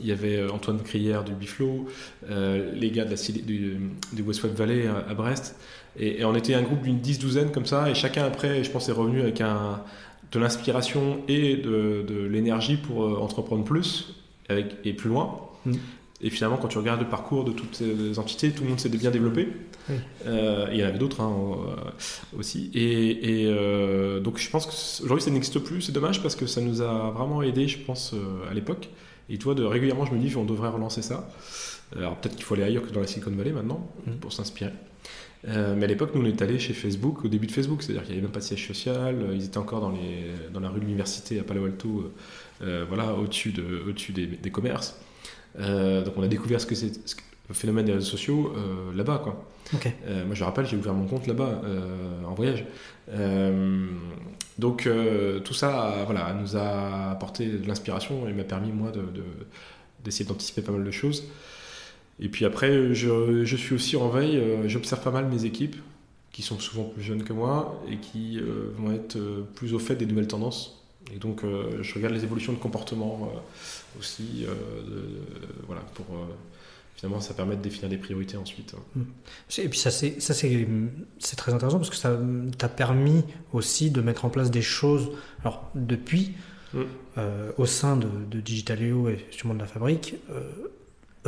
[0.00, 1.86] Il y avait Antoine Crière du Biflo,
[2.28, 3.76] les gars de la, du,
[4.12, 5.56] du Westwood Valley à, Brest.
[5.98, 8.88] Et, on était un groupe d'une dix douzaine comme ça, et chacun après, je pense,
[8.88, 9.82] est revenu avec un,
[10.30, 14.14] de l'inspiration et de, de l'énergie pour euh, entreprendre plus
[14.48, 15.40] avec, et plus loin.
[15.66, 15.74] Mm.
[16.20, 18.88] Et finalement, quand tu regardes le parcours de toutes ces entités, tout le monde s'est
[18.88, 19.48] bien développé.
[19.88, 19.96] Oui.
[20.26, 22.70] Euh, il y en avait d'autres hein, euh, aussi.
[22.74, 25.80] Et, et, euh, donc, je pense qu'aujourd'hui, ça n'existe plus.
[25.80, 28.14] C'est dommage parce que ça nous a vraiment aidé, je pense,
[28.50, 28.88] à l'époque.
[29.30, 31.28] Et toi, de, régulièrement, je me dis qu'on devrait relancer ça.
[31.96, 34.12] Alors, peut-être qu'il faut aller ailleurs que dans la Silicon Valley maintenant Mm.
[34.20, 34.72] pour s'inspirer.
[35.46, 38.02] Euh, mais à l'époque, nous, on est allé chez Facebook au début de Facebook, c'est-à-dire
[38.02, 39.14] qu'il n'y avait même pas de siège social.
[39.22, 42.12] euh, Ils étaient encore dans, les, dans la rue de l'université à Palo Alto,
[42.62, 44.98] euh, voilà, au-dessus de, au-dessus des, des commerces.
[45.58, 46.92] Donc, on a découvert ce que c'est
[47.48, 48.52] le phénomène des réseaux sociaux
[48.94, 49.44] là-bas, quoi.
[49.74, 49.92] Ok.
[50.06, 51.62] Euh, moi, je rappelle, j'ai ouvert mon compte là-bas
[52.26, 52.64] en voyage.
[54.58, 54.88] Donc,
[55.44, 59.22] tout ça, voilà, nous a apporté de l'inspiration et m'a permis moi de, de-
[60.04, 61.24] d'essayer d'anticiper pas mal de choses.
[62.20, 64.36] Et puis après, je, je suis aussi en veille.
[64.38, 65.76] euh, j'observe pas mal mes équipes
[66.32, 69.78] qui sont souvent plus jeunes que moi et qui euh, vont être euh, plus au
[69.78, 70.84] fait des nouvelles tendances.
[71.14, 73.32] Et donc, je regarde les évolutions de comportement
[73.98, 75.22] aussi, de-
[75.66, 76.04] voilà, pour
[76.96, 78.74] finalement, ça permet de définir des priorités ensuite.
[79.56, 80.68] Et puis ça, c'est, ça c'est,
[81.18, 82.14] c'est très intéressant parce que ça
[82.58, 83.22] t'a permis
[83.54, 85.08] aussi de mettre en place des choses.
[85.42, 86.32] Alors depuis,
[86.74, 86.80] Mm.
[87.16, 90.42] euh, au sein de, de Digitaleo et justement de la fabrique, euh,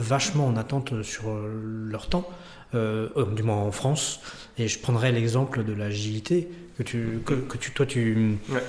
[0.00, 1.50] vachement en attente sur euh,
[1.88, 2.28] leur temps,
[2.74, 4.20] euh, euh, du moins en France.
[4.58, 8.62] Et je prendrai l'exemple de l'agilité que tu, que, que tu, toi tu, Ouais.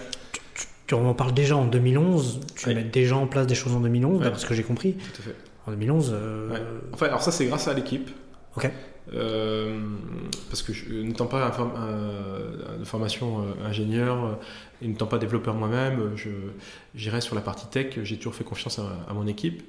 [0.88, 2.41] tu, en parles déjà en 2011.
[2.56, 2.76] Tu Ouais.
[2.76, 4.24] mets déjà en place des choses en 2011, Ouais.
[4.26, 4.94] d'après ce que j'ai compris.
[4.94, 5.36] Tout à fait.
[5.67, 6.12] En 2011.
[6.13, 6.80] euh.
[6.94, 8.10] Enfin, alors ça, c'est grâce à l'équipe.
[8.58, 8.70] Ok.
[9.13, 9.80] Euh,
[10.50, 11.74] parce que n'étant pas form-
[12.80, 14.38] de formation ingénieur
[14.82, 16.12] et n'étant pas développeur moi-même,
[16.96, 18.00] j'irai sur la partie tech.
[18.04, 19.63] J'ai toujours fait confiance à, à mon équipe.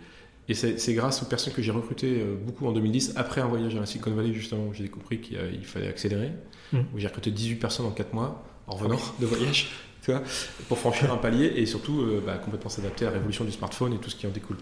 [0.48, 3.76] Et c'est grâce aux personnes que j'ai recrutées euh, beaucoup en 2010, après un voyage
[3.76, 6.32] à la Silicon Valley, justement, où j'ai compris qu'il il fallait accélérer,
[6.72, 9.70] où j'ai recruté 18 personnes en 4 mois en revenant de voyage,
[10.02, 10.22] tu vois,
[10.68, 13.94] pour franchir un palier et surtout euh, bah, complètement s'adapter à la révolution du smartphone
[13.94, 14.58] et tout ce qui en découle.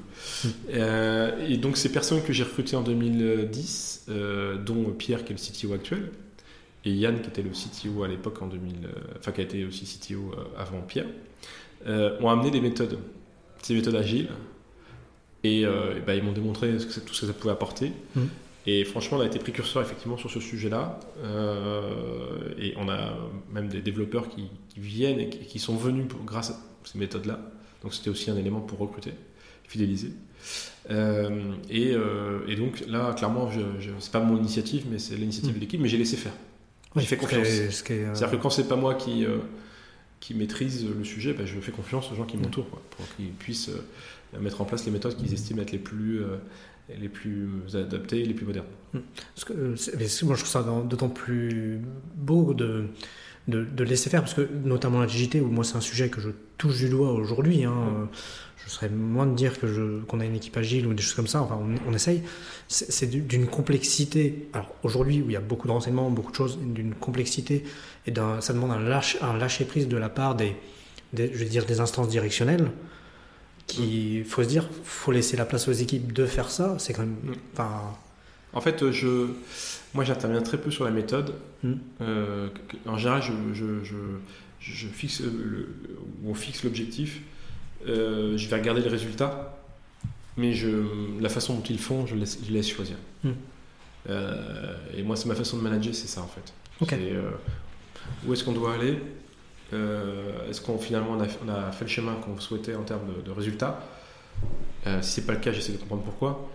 [0.73, 5.37] Euh, et donc ces personnes que j'ai recrutées en 2010, euh, dont Pierre qui est
[5.37, 6.11] le CTO actuel,
[6.85, 8.89] et Yann qui était le CTO à l'époque en 2000, euh,
[9.19, 11.07] enfin qui a été aussi CTO avant Pierre,
[11.87, 12.99] ont amené des méthodes,
[13.63, 14.29] ces méthodes agiles,
[15.45, 17.53] et, euh, et ben, ils m'ont démontré ce que ça- tout ce que ça pouvait
[17.53, 17.93] apporter.
[18.17, 18.29] Mhm.
[18.67, 21.01] Et franchement, on a été précurseur effectivement sur ce sujet-là.
[21.25, 23.15] Euh, et on a
[23.53, 26.99] même des développeurs qui, qui viennent et qui, qui sont venus pour- grâce à ces
[26.99, 27.41] méthodes-là.
[27.83, 29.13] Donc c'était aussi un élément pour recruter,
[29.67, 30.13] fidéliser.
[30.91, 31.95] Euh, et,
[32.49, 35.57] et donc là, clairement, je, je, c'est pas mon initiative, mais c'est l'initiative Mhm.
[35.57, 36.33] de l'équipe, mais j'ai laissé faire.
[36.97, 37.47] Oui, J'ai fait confiance.
[37.47, 39.25] ce C'est-à-dire que quand c'est pas moi qui,
[40.19, 42.43] qui maîtrise le sujet, ben, je fais confiance aux gens qui Mm.
[42.43, 43.71] m'entourent pour qu'ils puissent
[44.39, 46.37] mettre en place les méthodes qu'ils estiment être les plus, euh,
[47.01, 48.67] les plus adaptées et les plus modernes.
[49.35, 49.77] Parce que, euh,
[50.25, 51.81] moi, je trouve ça d'autant plus
[52.15, 52.85] beau de,
[53.49, 56.31] de, de laisser faire, parce que notamment l'agilité, où moi c'est un sujet que je
[56.59, 58.05] touche du doigt aujourd'hui, hein, euh,
[58.65, 61.27] je serais moins de dire que qu'on a une équipe agile ou des choses comme
[61.27, 62.23] ça, enfin on, on essaye,
[62.69, 66.31] c'est c'est du- d'une complexité, alors aujourd'hui où il y a beaucoup de renseignements, beaucoup
[66.31, 67.65] de choses, d'une complexité,
[68.07, 70.55] et ça demande un, lâche, un lâcher prise de la part des,
[71.15, 72.71] des- je veux dire, des instances directionnelles,
[73.73, 77.03] qui, faut se dire, faut laisser la place aux équipes de faire ça, c'est quand
[77.03, 77.33] même, Mm.
[77.53, 77.71] enfin,
[78.53, 79.27] En fait, euh, je,
[79.95, 81.35] moi j'interviens très peu sur la méthode.
[81.63, 81.73] Mm.
[82.01, 82.49] Euh,
[82.87, 83.97] en général, je, je, je,
[84.61, 85.69] je fixe le,
[86.27, 87.21] on fixe l'objectif.
[87.87, 89.57] Euh, je vais regarder le résultat,
[90.37, 90.69] mais je,
[91.21, 92.97] la façon dont ils font, je laisse, je laisse choisir.
[93.25, 93.31] Mm.
[94.09, 96.53] Euh, et moi, c'est ma façon de manager, c'est ça en fait.
[96.81, 96.89] Ok.
[96.91, 97.31] C'est, euh,
[98.27, 98.99] où est-ce qu'on doit aller?
[99.73, 103.07] Euh, Est-ce qu'on finalement on a, on a fait le chemin qu'on souhaitait en termes
[103.17, 103.81] de, de résultats
[104.87, 106.49] Euh, Si c'est pas le cas, j'essaie de comprendre pourquoi.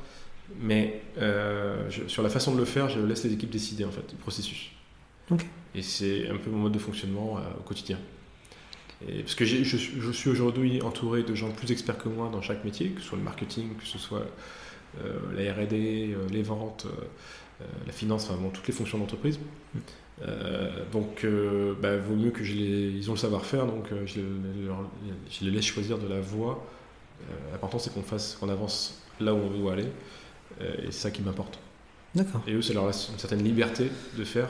[0.60, 3.92] Mais euh, je- sur la façon de le faire, je laisse les équipes décider en
[3.92, 4.72] fait du processus.
[5.32, 5.46] Ok.
[5.74, 7.98] Et c'est un peu mon mode de fonctionnement euh, au quotidien.
[9.08, 12.30] Et parce que je, suis- je suis aujourd'hui entouré de gens plus experts que moi
[12.32, 14.26] dans chaque métier, que ce soit le marketing, que ce soit
[15.36, 16.88] la R&D, les ventes,
[17.86, 19.38] la finance, enfin bon, toutes les fonctions d'entreprise.
[19.76, 19.80] Euh,
[20.92, 24.16] donc, euh, bah, vaut mieux que je les, ils ont le savoir-faire, donc euh, je,
[24.18, 24.90] les- leur-
[25.30, 26.64] je les laisse choisir de la voie.
[27.30, 29.88] Euh, L'important c'est qu'on fasse, qu'on avance là où on doit aller,
[30.62, 31.60] euh, et c'est ça qui m'importe.
[32.14, 32.42] d'accord.
[32.48, 34.48] Et eux, ça leur laisse une certaine liberté de faire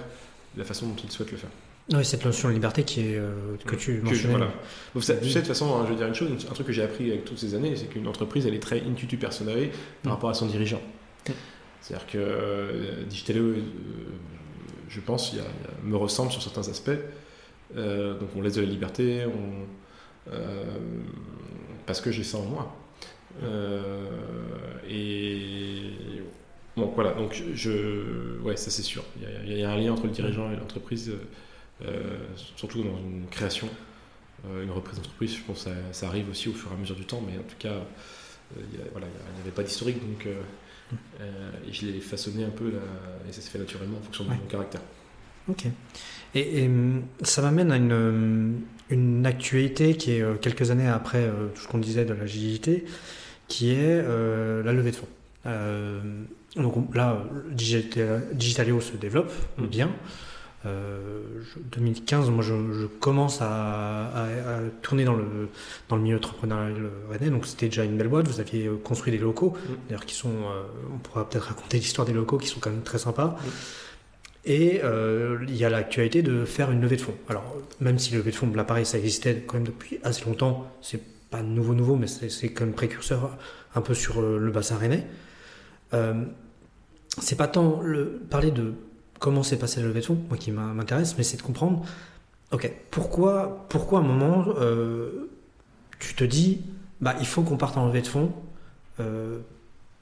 [0.56, 1.50] de la façon dont ils souhaitent le faire.
[1.94, 4.38] Oui, cette notion de liberté qui est, euh, que tu Que mentionnais.
[4.38, 4.52] voilà.
[4.96, 6.66] Donc, ça- tu sais, de toute façon, hein, je veux dire une chose, un truc
[6.68, 9.70] que j'ai appris avec toutes ces années, c'est qu'une entreprise, elle est très intuitu personnelle
[10.02, 10.16] par Mm.
[10.16, 10.82] rapport à son dirigeant.
[11.28, 11.32] Mm.
[11.82, 13.62] C'est-à-dire que euh, Digitaleo, euh,
[14.90, 15.42] je pense, il
[15.84, 16.92] il me ressemble sur certains aspects.
[17.76, 19.26] Euh, donc on laisse de la liberté,
[20.32, 20.64] euh,
[21.86, 22.76] parce que j'ai ça en moi.
[23.44, 24.08] Euh,
[24.90, 25.92] et
[26.78, 29.04] bon, voilà, donc je, ouais, ça c'est sûr.
[29.18, 31.12] Il y, a, il un lien entre le dirigeant et l'entreprise,
[31.84, 32.18] euh,
[32.56, 33.68] surtout dans une création.
[34.46, 37.06] une reprise d'entreprise, je pense que ça, arrive aussi au fur et à mesure du
[37.06, 37.82] temps, mais en tout cas,
[38.56, 40.28] il voilà, n'y avait pas d'historique, donc
[41.72, 42.74] je l'ai façonné un peu
[43.28, 44.82] et ça s'est fait naturellement en fonction de mon caractère.
[45.50, 45.66] Ok.
[46.34, 46.70] Et,
[47.22, 52.06] ça m'amène à une, une, actualité qui est quelques années après tout ce qu'on disait
[52.06, 52.86] de l'agilité,
[53.48, 55.08] qui est la levée de fonds.
[56.56, 59.66] donc là, Digitaleo se développe mmh.
[59.68, 59.90] bien.
[60.66, 64.12] 2015, euh, moi je, commence à,
[64.82, 65.50] tourner dans le,
[65.90, 68.28] dans le milieu entrepreneurial rennais, donc c'était déjà une belle boîte.
[68.28, 69.74] Vous aviez euh, construit des locaux, mm.
[69.88, 72.82] d'ailleurs qui sont, euh, on pourra peut-être raconter l'histoire des locaux qui sont quand même
[72.84, 73.28] très sympas.
[73.28, 73.50] Mm.
[74.48, 74.82] Et
[75.48, 77.16] il y a l'actualité de faire une levée de fonds.
[77.30, 81.02] Alors, même si levée de fonds, l'appareil, ça existait quand même depuis assez longtemps, c'est
[81.32, 83.40] pas nouveau, nouveau, mais c'est quand même précurseur
[83.74, 85.08] un peu sur le bassin rennais.
[87.18, 88.76] c'est pas tant le, parler de
[89.20, 91.86] comment s'est passé la levée de fonds, moi qui m'intéresse, mais c'est de comprendre,
[92.52, 95.30] ok, pourquoi, pourquoi à un moment, euh,
[96.00, 96.62] tu te dis,
[97.02, 98.32] bah, il faut qu'on parte en levée de fonds,
[99.00, 99.40] euh,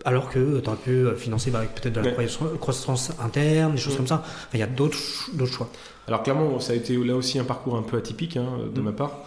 [0.05, 3.93] alors que tu aurais pu financer bah, avec peut-être de la croissance interne, des choses
[3.93, 3.97] mm.
[3.97, 4.23] comme ça.
[4.53, 4.97] il y a d'autres
[5.45, 5.69] choix.
[6.07, 8.83] Alors clairement, ça a été là aussi un parcours un peu atypique hein, de mm.
[8.83, 9.21] ma part.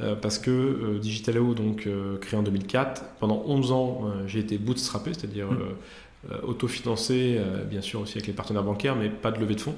[0.00, 1.88] Euh, parce que Digitaleo, donc
[2.20, 5.58] créé en 2004, pendant 11 ans, j'ai été bootstrappé, c'est-à-dire mm.
[6.32, 9.60] Euh, autofinancé, euh, bien sûr aussi avec les partenaires bancaires, mais pas de levée de
[9.60, 9.76] fonds.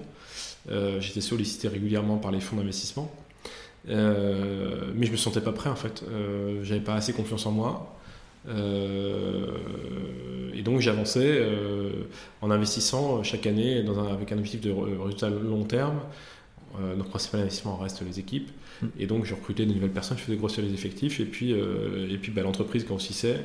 [0.71, 3.13] Euh, j'étais sollicité régulièrement par les fonds d'investissement.
[3.87, 3.95] mais
[5.07, 6.05] je me sentais pas prêt en fait.
[6.63, 7.95] J'avais pas assez confiance en moi.
[10.55, 11.43] et donc j'avançais
[12.41, 16.01] en investissant chaque année dans avec un objectif de résultat long terme.
[16.97, 18.51] notre principal investissement reste les équipes.
[18.83, 18.89] Hmm.
[18.99, 22.19] Et donc je recrutais de nouvelles personnes, je faisais grossir les effectifs et puis, et
[22.19, 23.41] puis bah, l'entreprise grossissait.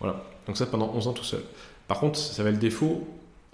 [0.00, 0.24] Voilà.
[0.46, 1.42] Donc ça pendant 11 ans tout seul.
[1.88, 3.06] Par contre, ça avait le défaut,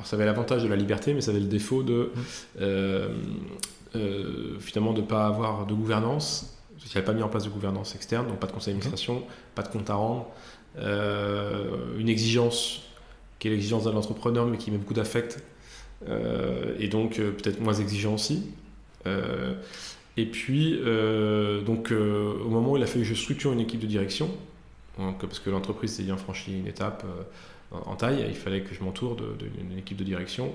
[0.05, 2.21] ça avait l'avantage de la liberté, mais ça avait le défaut de mmh.
[2.61, 3.09] euh,
[3.95, 6.57] euh, finalement de ne pas avoir de gouvernance.
[6.79, 9.55] Je n'avais pas mis en place de gouvernance externe, donc pas de conseil d'administration, mmh.
[9.55, 10.27] pas de compte à rendre,
[10.79, 12.83] euh, une exigence
[13.39, 15.43] qui est l'exigence d'un entrepreneur, mais qui met beaucoup d'affect,
[16.79, 18.51] et donc peut-être moins exigeant aussi.
[20.17, 20.81] et puis,
[21.67, 24.31] donc, au moment où il a fallu que je structure une équipe de direction,
[24.97, 27.05] parce que l'entreprise s'est bien franchi une étape
[27.87, 30.53] en taille, il fallait que je m'entoure d'une équipe de direction.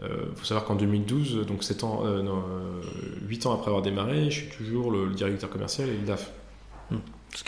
[0.00, 2.22] Il euh, faut savoir qu'en 2012, donc 7 ans, euh,
[3.28, 6.30] 8 ans après avoir démarré, je suis toujours le, directeur commercial et le DAF.
[6.90, 6.98] Hmm.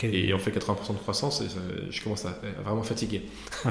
[0.03, 1.47] Et on fait 80% de croissance et
[1.89, 3.23] je commence à, vraiment fatiguer.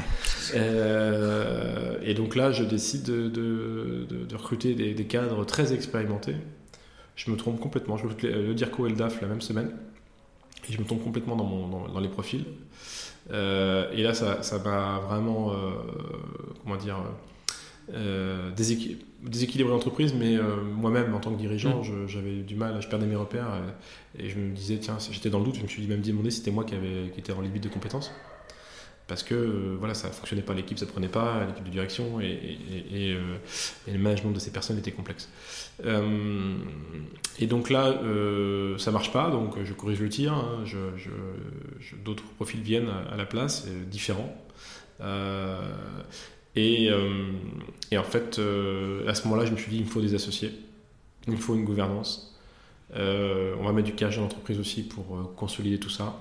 [0.54, 6.34] Euh, et donc là, je décide de, recruter des, cadres très expérimentés.
[7.16, 7.96] Je me trompe complètement.
[7.96, 9.70] Je recrute le DIRCO et le DAF la même semaine.
[10.68, 12.44] Et je me trompe complètement dans, dans les profils.
[13.30, 15.54] Euh, et là, ça m'a vraiment, euh,
[16.62, 16.98] comment dire,
[17.92, 20.36] euh, déséquilibré l'entreprise, mais
[20.76, 22.08] moi-même, en tant que dirigeant, mm.
[22.08, 23.48] j'avais du mal, je perdais mes repères
[24.18, 26.38] et, je me disais, tiens, j'étais dans le doute, je me suis même demandé si
[26.38, 28.12] c'était moi qui, avait, qui était en limite de compétences
[29.12, 32.56] parce que euh, voilà, ça fonctionnait pas, l'équipe ça prenait pas, l'équipe de direction et,
[32.94, 33.36] euh,
[33.86, 35.28] le management de ces personnes était complexe.
[35.84, 36.56] Euh,
[37.38, 38.00] et donc là,
[38.78, 40.64] ça marche pas, donc je corrige le tir, hein,
[42.02, 44.34] d'autres profils viennent à, la place, différents.
[46.56, 48.40] Et, en fait,
[49.06, 50.54] à ce moment-là, je me suis dit, il me faut des associés,
[51.26, 52.34] il me faut une gouvernance.
[52.94, 56.16] on va mettre du cash dans l'entreprise aussi pour consolider tout ça.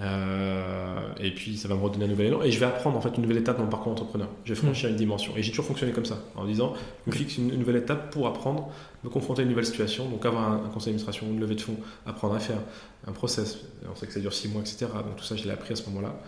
[0.00, 3.00] Euh, et puis ça va me redonner un nouvel élan et je vais apprendre en
[3.00, 4.28] fait une nouvelle étape dans mon parcours entrepreneur.
[4.44, 6.74] Je vais franchir une dimension et j'ai toujours fonctionné comme ça en disant
[7.06, 8.70] je me fixe une, nouvelle étape pour apprendre,
[9.04, 11.76] me confronter à une nouvelle situation, donc avoir un, conseil d'administration, une levée de fonds,
[12.06, 12.58] apprendre à faire
[13.06, 13.58] un process.
[13.90, 14.86] On sait que ça dure 6 mois, etc.
[14.92, 16.20] Donc tout ça je l'ai appris à ce moment-là.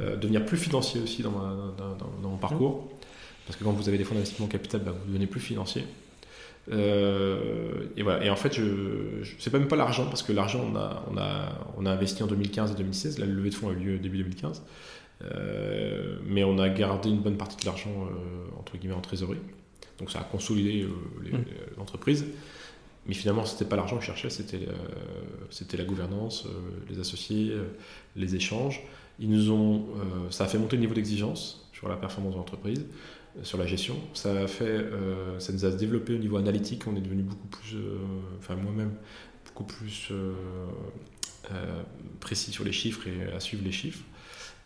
[0.00, 2.88] Euh, devenir plus financier aussi dans, dans, mon parcours
[3.46, 5.84] parce que quand vous avez des fonds d'investissement capital, bah, vous devenez plus financier.
[6.72, 8.24] Euh, et voilà.
[8.24, 8.62] Et en fait, je,
[9.22, 12.22] je c'est même pas l'argent parce que l'argent, on a, on a, on a investi
[12.22, 13.18] en 2015 et 2016.
[13.18, 14.62] La levée de fonds a eu lieu début 2015.
[15.22, 19.38] Euh, mais on a gardé une bonne partie de l'argent euh, entre guillemets en trésorerie.
[19.98, 21.36] Donc ça a consolidé mmh.
[21.78, 22.26] l'entreprise.
[23.06, 24.66] Mais finalement, c'était pas l'argent que je cherchais, c'était
[25.50, 26.48] c'était la gouvernance,
[26.88, 27.52] les associés,
[28.16, 28.80] les échanges.
[29.20, 29.84] Ils nous ont,
[30.30, 32.86] ça a fait monter le niveau d'exigence sur la performance de l'entreprise
[33.42, 33.96] sur la gestion.
[34.14, 36.84] Ça, a fait, euh, ça nous a développé au niveau analytique.
[36.86, 37.98] On est devenu beaucoup plus, euh,
[38.38, 38.92] enfin moi-même,
[39.46, 40.32] beaucoup plus euh,
[42.20, 44.04] précis sur les chiffres et à suivre les chiffres,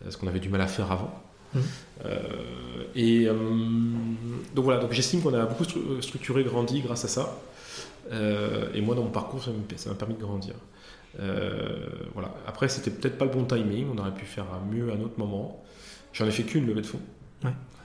[0.08, 1.22] ce qu'on avait du mal à faire avant.
[1.54, 1.60] Mmh.
[2.94, 3.24] et
[4.54, 5.64] donc voilà, donc j'estime qu'on a beaucoup
[6.02, 7.40] structuré, grandi grâce à ça.
[8.12, 9.50] et moi, dans mon parcours, ça
[9.88, 10.54] m'a permis de grandir.
[11.16, 12.34] voilà.
[12.46, 13.88] Après, c'était peut-être pas le bon timing.
[13.92, 15.64] On aurait pu faire mieux à un autre moment.
[16.12, 17.00] J'en ai fait qu'une levée de fonds.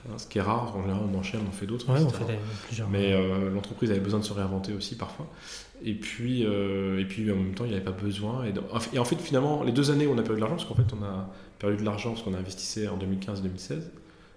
[0.08, 0.76] Hein, ce qui est rare.
[0.76, 1.88] En général, on enchaîne, on fait d'autres.
[1.92, 2.24] Ouais, on etc.
[2.26, 2.88] fait des- plusieurs.
[2.90, 5.26] Mais euh, l'entreprise avait besoin de se réinventer aussi parfois.
[5.82, 8.44] Et puis, euh, et puis en même temps, il n'y avait pas besoin.
[8.44, 8.62] Et, dans-
[8.92, 10.74] et en fait, finalement, les deux années où on a perdu de l'argent, parce qu'en
[10.76, 13.90] fait, on a perdu de l'argent parce qu'on a investissé en 2015-2016,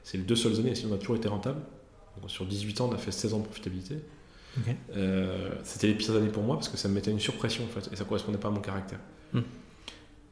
[0.03, 1.59] c'est les deux seules années, et sinon on a toujours été rentable.
[2.21, 3.95] Donc, sur 18 ans, on a fait 16 ans de profitabilité.
[4.95, 7.67] Euh, C'était les pires années pour moi parce que ça me mettait une surpression en
[7.67, 8.97] fait, et ça correspondait pas à mon caractère.
[9.33, 9.41] Hmm.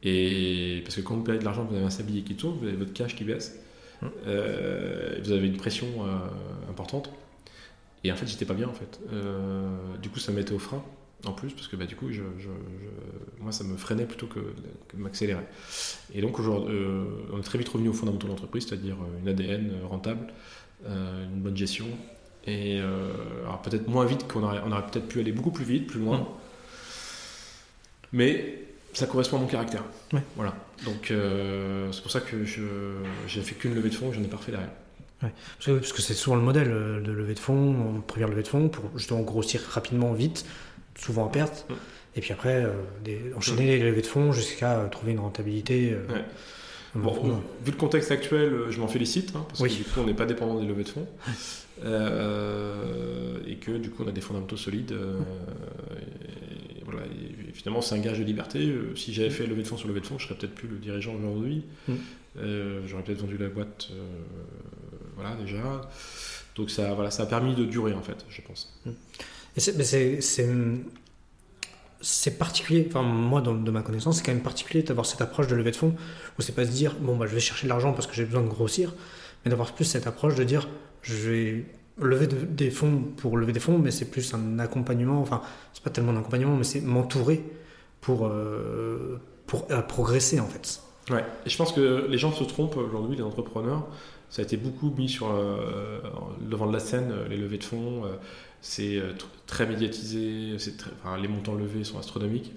[0.02, 2.66] Et parce que quand vous perdez de l'argent, vous avez un sablier qui tourne, vous
[2.66, 3.56] avez votre cash qui baisse,
[4.26, 7.10] Euh, vous avez une pression euh, importante.
[8.04, 9.00] Et en fait, j'étais pas bien en fait.
[9.12, 9.68] Euh,
[10.02, 10.82] du coup, ça me mettait au frein
[11.26, 14.26] en plus parce que bah, du coup, je, je- je- moi, ça me freinait plutôt
[14.26, 14.40] que,
[14.88, 15.42] que m'accélérer.
[16.14, 19.28] Et donc, aujourd'hui, euh, on est très vite revenu aux fondamentaux de l'entreprise, c'est-à-dire une
[19.28, 20.28] ADN rentable,
[20.86, 21.86] euh, une bonne gestion.
[22.46, 23.12] Et euh,
[23.44, 26.00] alors peut-être moins vite qu'on aurait, on aurait peut-être pu aller beaucoup plus vite, plus
[26.00, 26.18] loin.
[26.20, 26.26] Mm.
[28.12, 28.65] Mais
[28.96, 29.84] ça correspond à mon caractère.
[30.12, 30.22] Ouais.
[30.36, 30.54] Voilà.
[30.84, 32.62] Donc euh, c'est pour ça que je
[33.28, 34.70] j'ai fait qu'une levée de fonds, j'en ai pas refait derrière.
[35.20, 35.32] Parce
[35.66, 38.48] que, parce que c'est souvent le modèle euh, de levée de fonds, première levée de
[38.48, 40.44] fonds, pour justement grossir rapidement, vite,
[40.98, 41.66] souvent en perte.
[42.16, 42.70] Et puis après, euh,
[43.02, 45.92] des- enchaîner les levées de fonds jusqu'à trouver une rentabilité.
[45.92, 46.24] euh, Ouais.
[46.94, 49.68] Bon, vu le contexte actuel, je m'en félicite, hein, parce Oui.
[49.70, 51.06] que du coup, on n'est pas dépendant des levées de fonds.
[51.84, 54.92] Euh, et que du coup, on a des fondamentaux solides.
[54.92, 55.18] euh,
[56.86, 58.60] voilà, et finalement, c'est un gage de liberté.
[58.60, 60.68] Euh, Si j'avais fait levée de fonds sur levée de fonds, je serais peut-être plus
[60.68, 61.64] le dirigeant aujourd'hui.
[61.88, 61.94] Mm.
[62.38, 64.08] Euh, J'aurais peut-être vendu la boîte, euh,
[65.16, 65.90] voilà, déjà.
[66.54, 68.72] Donc ça, voilà, ça a permis de durer, en fait, je pense.
[69.56, 70.20] Et c'est
[72.02, 75.46] c'est particulier, enfin moi dans, de ma connaissance, c'est quand même particulier d'avoir cette approche
[75.46, 75.96] de levée de fonds
[76.38, 78.26] où c'est pas se dire bon bah je vais chercher de l'argent parce que j'ai
[78.26, 78.94] besoin de grossir,
[79.44, 80.68] mais d'avoir plus cette approche de dire
[81.00, 81.64] je vais
[82.00, 85.40] lever de- des fonds pour lever des fonds, mais c'est plus un accompagnement, enfin
[85.72, 87.42] c'est pas tellement un accompagnement, mais c'est m'entourer
[88.00, 90.80] pour, euh, pour euh, progresser en fait.
[91.10, 93.86] Ouais, et je pense que les gens se trompent aujourd'hui, les entrepreneurs.
[94.28, 96.00] Ça a été beaucoup mis sur euh,
[96.40, 98.04] le devant de la scène, euh, les levées de fonds.
[98.04, 98.16] euh,
[98.60, 102.52] c'est euh, tr- très médiatisé, c'est très- enfin, les montants levés sont astronomiques.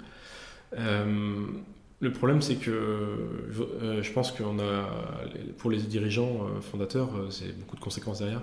[2.02, 4.90] Le problème, c'est que euh, je pense qu'on a,
[5.58, 8.42] pour les dirigeants euh, fondateurs, euh, c'est beaucoup de conséquences derrière.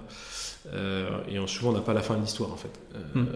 [1.30, 2.68] Et on- souvent, on n'a pas la fin de l'histoire, en fait.
[2.94, 3.26] Euh, Mm.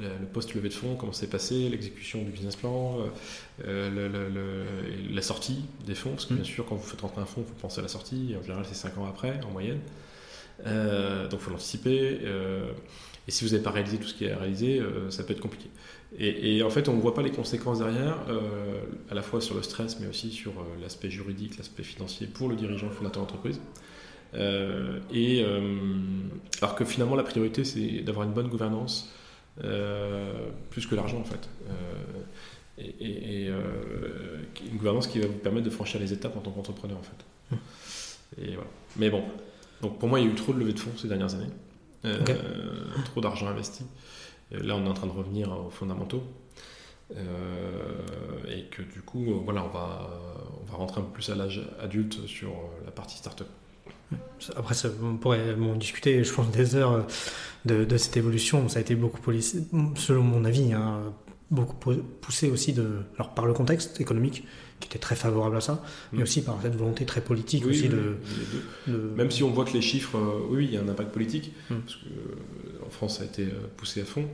[0.00, 2.98] Le le post-levée de fonds, comment c'est passé, l'exécution du business plan,
[3.64, 4.64] le- le- le-
[5.14, 6.38] la sortie des fonds, parce que Mm.
[6.38, 8.36] bien sûr, quand vous faites rentrer un fonds, il faut penser à la sortie, et
[8.36, 9.80] en général, c'est 5 ans après, en moyenne.
[10.64, 12.20] Donc, il faut l'anticiper.
[13.28, 15.40] et si vous n'avez pas réalisé tout ce qui est à réaliser, ça peut être
[15.40, 15.68] compliqué.
[16.18, 19.40] Et, et en fait, on ne voit pas les conséquences derrière, euh, à la fois
[19.40, 23.22] sur le stress, mais aussi sur euh, l'aspect juridique, l'aspect financier pour le dirigeant fondateur
[23.22, 23.60] d'entreprise.
[24.34, 25.76] Euh, et euh,
[26.62, 29.12] alors que finalement, la priorité, c'est d'avoir une bonne gouvernance,
[30.70, 31.48] plus que l'argent, en fait.
[32.78, 33.50] Et et- et,
[34.70, 37.56] une gouvernance qui va vous permettre de franchir les étapes en tant qu'entrepreneur, en fait.
[38.42, 38.70] Et voilà.
[38.96, 39.22] Mais bon,
[39.82, 41.50] donc pour moi, il y a eu trop de levées de fonds ces dernières années,
[43.04, 43.84] trop d'argent investi.
[44.52, 46.22] Et là, on est en train de revenir aux fondamentaux.
[47.16, 47.96] Euh,
[48.48, 50.10] et que du coup, euh, voilà, on va,
[50.62, 53.48] on va rentrer un peu plus à l'âge adulte sur euh, la partie start-up.
[54.56, 56.92] Après, on pourrait discuter, je pense, des heures
[57.68, 58.68] euh, de, cette évolution.
[58.68, 59.20] Ça a été beaucoup,
[59.96, 61.12] selon mon avis, hein,
[61.50, 64.44] beaucoup po- poussé aussi de, alors, par le contexte économique,
[64.80, 66.22] qui était très favorable à ça, mais Mm.
[66.22, 67.94] aussi par cette volonté très politique Oui, aussi oui,
[68.88, 71.12] de, Même si on voit que les chiffres, euh, oui, il y a un impact
[71.12, 71.74] politique, Mm.
[71.80, 74.24] parce que euh, en France, ça a été euh, poussé à fond.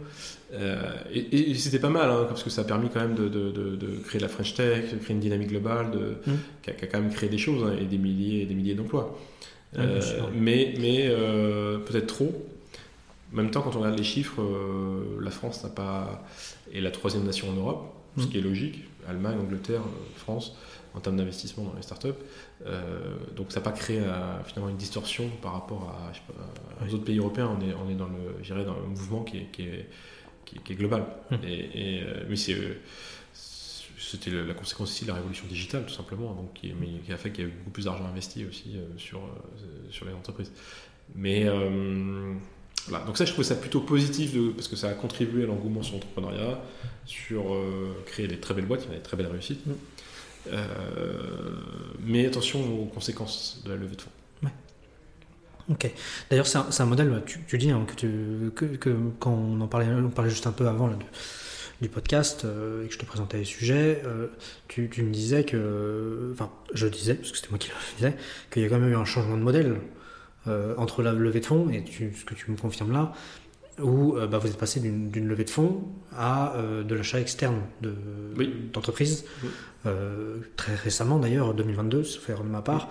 [0.54, 3.28] Euh, et et c'était pas mal, hein, parce que ça a permis quand même de,
[3.28, 6.37] de- de- créer la French Tech, de créer une dynamique globale, de, Mm.
[6.62, 8.54] qui, a, qui a quand même créé des choses, hein, et des milliers et des
[8.54, 9.18] milliers d'emplois.
[10.35, 11.09] Mais mais
[11.87, 12.46] peut-être trop.
[13.32, 14.40] En même temps, quand on regarde les chiffres,
[15.20, 16.24] la France n'a pas
[16.72, 18.28] est la troisième nation en Europe, ce Mm.
[18.30, 18.85] qui est logique.
[19.09, 20.55] Allemagne, Angleterre, euh, France,
[20.95, 22.09] en termes d'investissement dans les startups.
[22.66, 26.25] Euh, donc ça n'a pas créé euh, finalement une distorsion par rapport à, je sais
[26.27, 26.95] pas, aux Oui.
[26.95, 27.57] autres pays européens.
[27.59, 29.87] On est, on est dans, le, dans un mouvement qui est, qui est,
[30.45, 31.05] qui est- qui est global.
[31.31, 31.35] Mm.
[31.45, 32.57] Et, et, mais c'est,
[33.99, 37.12] c'était le- la conséquence aussi de la révolution digitale, tout simplement, donc, qui, mais qui
[37.12, 39.29] a fait qu'il y a eu beaucoup plus d'argent investi aussi euh, sur, euh,
[39.90, 40.53] sur les entreprises.
[41.14, 42.35] Mais euh,
[42.88, 43.05] voilà.
[43.05, 45.83] donc ça, je trouve ça plutôt positif de- parce que ça a contribué à l'engouement
[45.83, 46.61] sur l'entrepreneuriat,
[47.05, 49.66] sur euh, créer des très belles boîtes, il y a des très belles réussites.
[49.66, 49.72] Mm.
[50.53, 50.62] Euh,
[52.04, 54.10] mais attention aux conséquences de la levée de fonds.
[55.69, 55.90] Ok.
[56.31, 59.60] D'ailleurs, c'est un, modèle, bah, tu, tu dis hein, que, tu, que, que quand on
[59.60, 61.02] en parlait, on parlait juste un peu avant là, de-
[61.83, 64.29] du podcast euh, et que je te présentais les sujets, euh,
[64.69, 68.17] tu, tu me disais que, enfin, je disais, parce que c'était moi qui le disais,
[68.50, 69.77] qu'il y a quand même eu un changement de modèle
[70.77, 73.13] entre la levée de fonds et tu- ce que tu me confirmes là.
[73.83, 75.83] où bah, vous êtes passé d'une levée de fonds
[76.17, 77.61] à de l'achat externe
[78.73, 79.27] d'entreprises.
[79.42, 80.47] De, oui.
[80.57, 82.88] très récemment d'ailleurs, 2022, sauf erreur de ma part.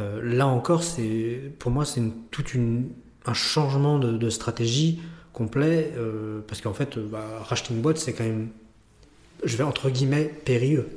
[0.00, 0.82] là encore,
[1.58, 2.44] pour moi, c'est tout
[3.26, 5.02] un changement de, stratégie
[5.34, 5.92] complet,
[6.46, 8.48] parce qu'en fait, bah, racheter une boîte, c'est quand même,
[9.44, 10.88] je vais entre guillemets, périlleux.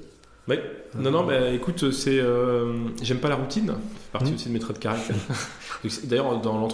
[0.48, 0.58] Oui.
[0.98, 3.74] Non, non, bah, écoute, c'est, euh, j'aime pas la routine.
[4.04, 4.36] C'est partie mmh.
[4.36, 5.16] aussi de mes traits de caractère.
[6.04, 6.68] D'ailleurs, dans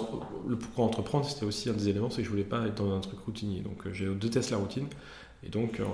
[0.48, 2.94] le pourquoi entreprendre, c'était aussi un des éléments, c'est que je voulais pas être dans
[2.96, 3.62] un truc routinier.
[3.62, 4.88] Donc, euh, je déteste la routine.
[5.44, 5.86] Et donc, euh,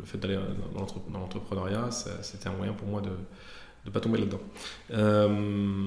[0.00, 0.38] le fait d'aller
[0.74, 1.90] dans l'entrepreneuriat,
[2.22, 3.10] c'était un moyen pour moi de
[3.86, 4.40] ne pas tomber là-dedans.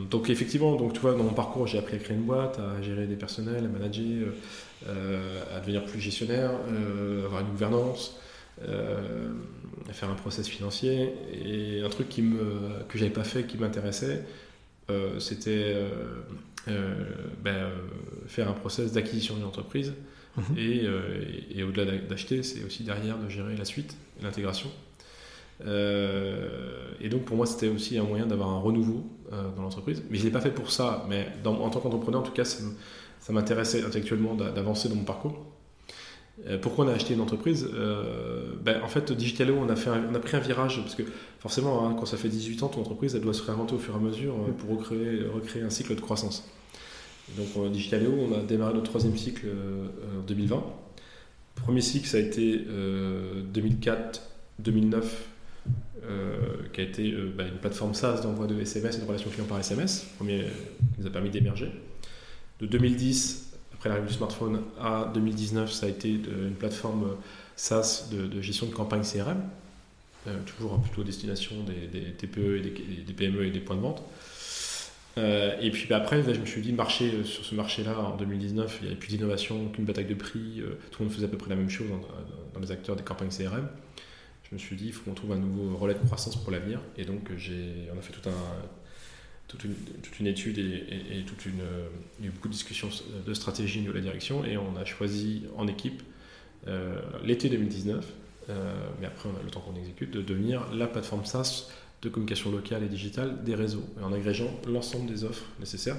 [0.10, 2.82] donc, effectivement, donc, tu vois, dans mon parcours, j'ai appris à créer une boîte, à
[2.82, 4.30] gérer des personnels, à manager,
[4.88, 6.52] à devenir plus gestionnaire,
[7.26, 8.18] avoir une gouvernance.
[8.68, 9.32] Euh,
[9.92, 11.14] faire un process financier.
[11.34, 14.22] Et un truc qui me, que j'avais pas fait, qui m'intéressait, euh,
[15.20, 15.76] c'était
[16.68, 17.04] euh,
[17.44, 17.70] ben,
[18.28, 19.94] faire un process d'acquisition d'une entreprise.
[20.38, 20.58] Mhm.
[20.58, 20.88] Et,
[21.58, 24.70] et, au-delà d'acheter, c'est aussi derrière de gérer la suite, l'intégration.
[25.62, 30.04] et donc pour moi, c'était aussi un moyen d'avoir un renouveau dans l'entreprise.
[30.10, 31.06] Mais je ne l'ai pas fait pour ça.
[31.10, 35.51] Mais en tant qu'entrepreneur, en tout cas, ça m'intéressait intellectuellement d'avancer dans mon parcours.
[36.48, 39.90] Euh, pourquoi on a acheté une entreprise euh, ben, En fait, Digitalo, on a, fait
[39.90, 41.04] on a pris un virage, parce que
[41.40, 43.94] forcément, hein, quand ça fait 18 ans, ton entreprise, elle doit se réinventer au fur
[43.94, 46.50] et à mesure euh, pour recréer, recréer un cycle de croissance.
[47.38, 50.64] donc, Digitalo, on a démarré notre troisième cycle en 2020.
[51.58, 52.66] Le premier cycle, ça a été
[53.54, 55.04] 2004-2009,
[56.74, 59.60] qui a été ben, une plateforme SaaS d'envoi de SMS et de relations clients par
[59.60, 60.46] SMS, premier
[60.96, 61.72] qui nous a permis d'émerger.
[62.60, 63.51] De 2010
[63.82, 67.16] après l'arrivée du smartphone à 2019, ça a été une plateforme euh,
[67.56, 69.42] SaaS de, gestion de campagne CRM,
[70.28, 74.04] euh, toujours plutôt destination des, TPE et des, PME et des points de vente.
[75.18, 78.78] Euh, et puis bah, après, je me suis dit, marché, sur ce marché-là, en 2019,
[78.82, 80.62] il n'y avait plus d'innovation, qu'une bataille de prix,
[80.92, 81.88] tout le monde faisait à peu près la même chose
[82.54, 83.68] dans, les acteurs des campagnes CRM.
[84.44, 86.82] Je me suis dit, il faut qu'on trouve un nouveau relais de croissance pour l'avenir.
[87.00, 88.34] Et donc, on a fait tout un,
[89.58, 91.62] toute une, étude et, toute une,
[92.20, 92.90] il y a eu beaucoup de discussions
[93.26, 96.02] de stratégie de la direction et on a choisi en équipe
[96.68, 98.06] euh, l'été 2019,
[98.50, 101.70] euh, mais après on a le temps qu'on exécute, de devenir la plateforme SaaS
[102.02, 105.98] de communication locale et digitale des réseaux, en agrégeant l'ensemble des offres nécessaires.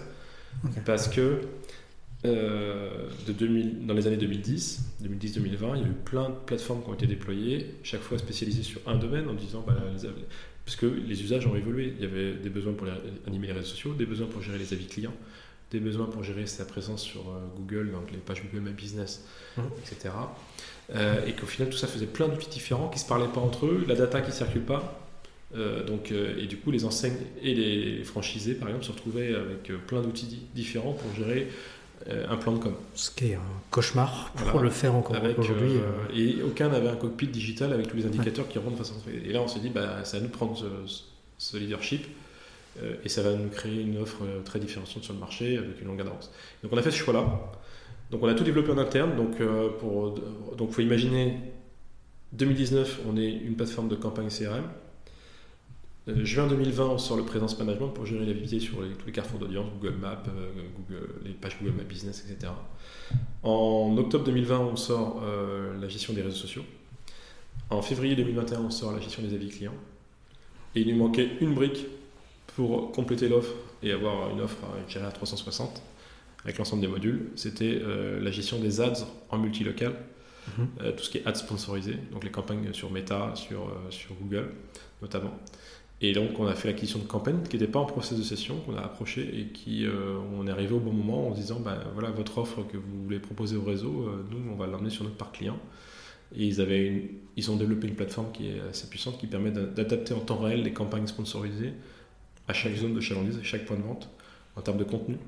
[0.84, 1.40] Parce que
[2.24, 6.82] euh, de 2000, dans les années 2010, 2010-2020, il y a eu plein de plateformes
[6.82, 9.76] qui ont été déployées, chaque fois spécialisées sur un domaine, en disant bah,
[10.64, 11.94] parce que les usages ont évolué.
[11.96, 12.86] Il y avait des besoins pour
[13.26, 15.14] animer les réseaux sociaux, des besoins pour gérer les avis clients,
[15.70, 19.24] des besoins pour gérer sa présence sur euh, Google, donc les pages Google My Business,
[19.56, 19.62] mmh.
[19.80, 20.14] etc.
[20.94, 23.40] Euh, et qu'au final, tout ça faisait plein d'outils différents qui ne se parlaient pas
[23.40, 24.98] entre eux, la data qui ne circule pas.
[25.54, 29.72] Euh, donc, et du coup, les enseignes et les franchisés, par exemple, se retrouvaient avec
[29.86, 31.48] plein d'outils différents pour gérer
[32.08, 32.74] un plan de com.
[32.94, 35.72] Ce qui est un cauchemar pour le faire encore aujourd'hui.
[35.72, 35.80] Euh,
[36.10, 36.16] euh.
[36.16, 39.32] Et aucun n'avait un cockpit digital avec tous les indicateurs qui rentrent face à Et
[39.32, 40.56] là, on s'est dit, bah, ça va nous prendre
[41.38, 42.06] ce, leadership
[43.04, 46.00] et ça va nous créer une offre très différenciante sur le marché avec une longue
[46.00, 46.30] avance.
[46.62, 47.52] Donc on a fait ce choix-là.
[48.10, 49.16] Donc on a tout développé en interne.
[49.16, 51.36] Donc il donc faut imaginer
[52.32, 54.64] 2019, on est une plateforme de campagne CRM.
[56.08, 59.12] Euh, juin 2020, on sort le présence management pour gérer la visibilité sur tous les
[59.12, 62.52] carrefours d'audience, Google Maps, euh, Google, les pages Google Maps Business, etc.
[63.44, 66.64] En octobre 2020, on sort euh, la gestion des réseaux sociaux.
[67.70, 69.74] En février 2021, on sort la gestion des avis clients.
[70.74, 71.86] Et il nous manquait une brique
[72.56, 74.56] pour compléter l'offre et avoir une offre
[74.96, 75.82] à 360
[76.44, 77.30] avec l'ensemble des modules.
[77.36, 77.80] C'était
[78.20, 79.94] la gestion des ads en multilocal.
[80.42, 80.96] Mm-hmm.
[80.96, 84.48] tout ce qui est ads sponsorisé, donc les campagnes sur Meta, sur, sur Google
[85.02, 85.38] notamment.
[86.04, 88.56] Et donc, on a fait l'acquisition de campagne qui n'était pas en process de session,
[88.66, 91.60] qu'on a approché et qui, euh, on est arrivé au bon moment en se disant,
[91.60, 94.90] ben, voilà, votre offre que vous voulez proposer au réseau, euh, nous, on va l'emmener
[94.90, 95.56] sur notre parc client.
[96.34, 100.12] Et ils, avaient ils ont développé une plateforme qui est assez puissante, qui permet d'adapter
[100.12, 101.72] en temps réel les campagnes sponsorisées
[102.48, 104.08] à chaque zone de chalandise, à chaque point de vente,
[104.56, 105.18] en termes de contenu.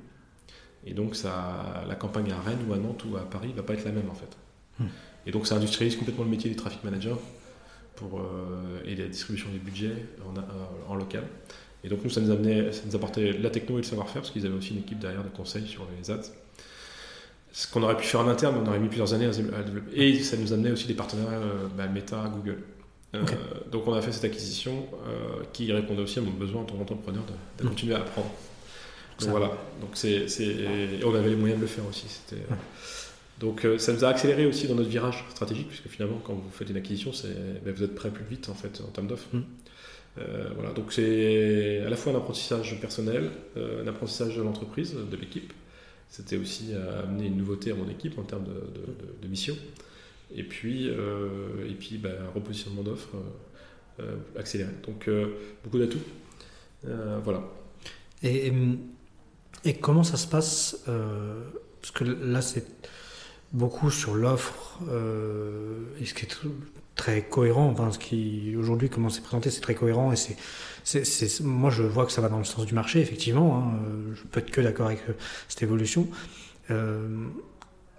[0.87, 3.63] Et donc, ça, la campagne à Rennes ou à Nantes ou à Paris ne va
[3.63, 4.37] pas être la même, en fait.
[4.81, 4.89] Hmm.
[5.25, 7.15] Et donc, ça industrialise complètement le métier des traffic managers
[7.97, 10.43] pour, euh, et la distribution des budgets en, euh,
[10.89, 11.25] en, local.
[11.83, 14.31] Et donc nous, ça nous, amenait, ça nous apportait la techno et le savoir-faire, parce
[14.31, 16.23] qu'ils avaient aussi une équipe derrière de conseils sur les ads.
[17.53, 19.91] Ce qu'on aurait pu faire en interne, on aurait mis plusieurs années à développer.
[19.95, 22.59] Et ça nous amenait aussi des partenariats euh, bah, Meta, Google.
[23.71, 24.89] donc on a fait cette acquisition
[25.53, 27.23] qui répondait aussi à mon besoin en tant qu'entrepreneur
[27.59, 27.69] de, mm.
[27.69, 28.31] continuer à apprendre.
[29.21, 30.27] Donc voilà, donc c'est,
[31.05, 32.07] on avait les moyens de le faire aussi.
[32.09, 32.43] C'était,
[33.41, 36.51] donc euh, ça nous a accéléré aussi dans notre virage stratégique, puisque finalement, quand vous
[36.51, 37.11] faites une acquisition,
[37.65, 39.29] ben, vous êtes prêt plus vite en fait en termes d'offres.
[39.33, 39.43] Mm.
[40.19, 44.95] Euh, voilà, donc c'est à la fois un apprentissage personnel, euh, un apprentissage de l'entreprise,
[44.95, 45.53] de l'équipe,
[46.09, 46.73] c'était aussi
[47.03, 49.57] amener une nouveauté à mon équipe en termes de, mission.
[50.33, 53.17] Et puis, et puis bah, repositionnement d'offres
[54.39, 54.71] accéléré.
[54.87, 55.11] Donc,
[55.65, 55.99] beaucoup d'atouts.
[57.25, 57.43] voilà.
[58.23, 58.53] Et,
[59.65, 62.85] et, comment ça se passe Parce que là, c'est
[63.55, 64.79] beaucoup sur l'offre,
[66.01, 66.37] et ce qui est
[66.95, 67.69] très cohérent.
[67.69, 70.37] Enfin, ce qui aujourd'hui comment c'est présenté, c'est très cohérent et c'est,
[70.85, 73.57] c'est, moi je vois que ça va dans le sens du marché effectivement.
[73.57, 73.79] Hein,
[74.15, 75.13] je peux être que d'accord avec euh,
[75.49, 76.09] cette évolution.
[76.71, 77.27] Euh,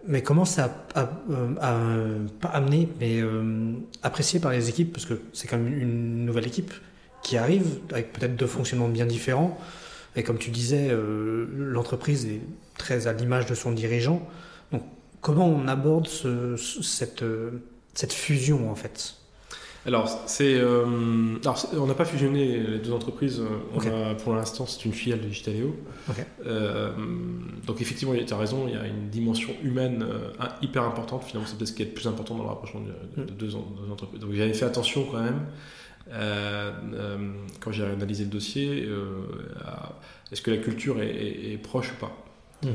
[0.07, 4.93] mais comment ça a, pas amené, mais euh, apprécié par les équipes?
[4.93, 6.73] Parce que c'est quand même une nouvelle équipe
[7.23, 9.59] qui arrive avec peut-être deux fonctionnements bien différents.
[10.15, 10.95] Et comme tu disais,
[11.57, 12.39] l'entreprise est
[12.77, 14.25] très à l'image de son dirigeant.
[14.71, 14.83] Donc,
[15.25, 17.23] comment on aborde ce, cette
[17.95, 19.15] cette fusion en fait?
[19.87, 20.83] Alors, c'est, euh,
[21.73, 23.41] on n'a pas fusionné les deux entreprises.
[23.75, 25.75] On pour l'instant, c'est une filiale de Digitaléo.
[26.45, 26.91] Euh,
[27.67, 30.31] donc, effectivement, tu as raison, il y a une dimension humaine euh,
[30.63, 31.23] hyper importante.
[31.23, 33.25] Finalement, c'est peut-être ce qui est le plus important dans le rapprochement de, mm.
[33.37, 33.55] deux,
[33.91, 34.19] entreprises.
[34.19, 35.45] Donc, j'avais fait attention quand même,
[37.59, 38.89] quand j'ai analysé le dossier,
[40.31, 42.17] est-ce que la culture est, proche ou pas?
[42.63, 42.69] Mm.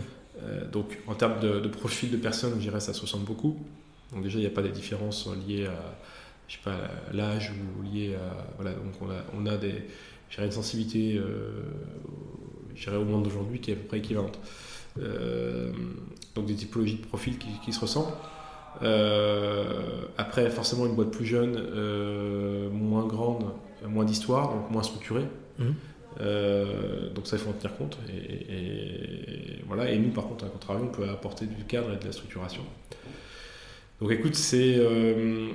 [0.73, 3.59] Donc, en termes de, profil de personnes, je dirais ça se ressemble beaucoup.
[4.13, 8.47] Donc déjà, il n'y a pas des différences liées à, l'âge ou liées à...
[8.57, 9.85] Voilà, donc on a, on a des,
[10.39, 11.63] une sensibilité, euh,
[12.89, 14.39] au monde d'aujourd'hui qui est à peu près équivalente.
[14.99, 15.73] Euh,
[16.35, 18.13] donc des typologies de profils qui, se ressemblent.
[18.83, 23.45] Euh, après, forcément, une boîte plus jeune, euh, moins grande,
[23.87, 25.27] moins d'histoire, donc moins structurée.
[25.59, 25.65] Mmh.
[26.19, 27.99] Donc ça, il faut en tenir compte.
[28.09, 29.91] Et, voilà.
[29.91, 32.63] Et nous, par contre, à contrario, on peut apporter du cadre et de la structuration.
[34.01, 35.49] Donc écoute, c'est euh,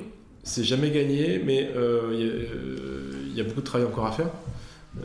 [0.45, 4.29] jamais gagné, mais il euh, euh, y, a beaucoup de travail encore à faire.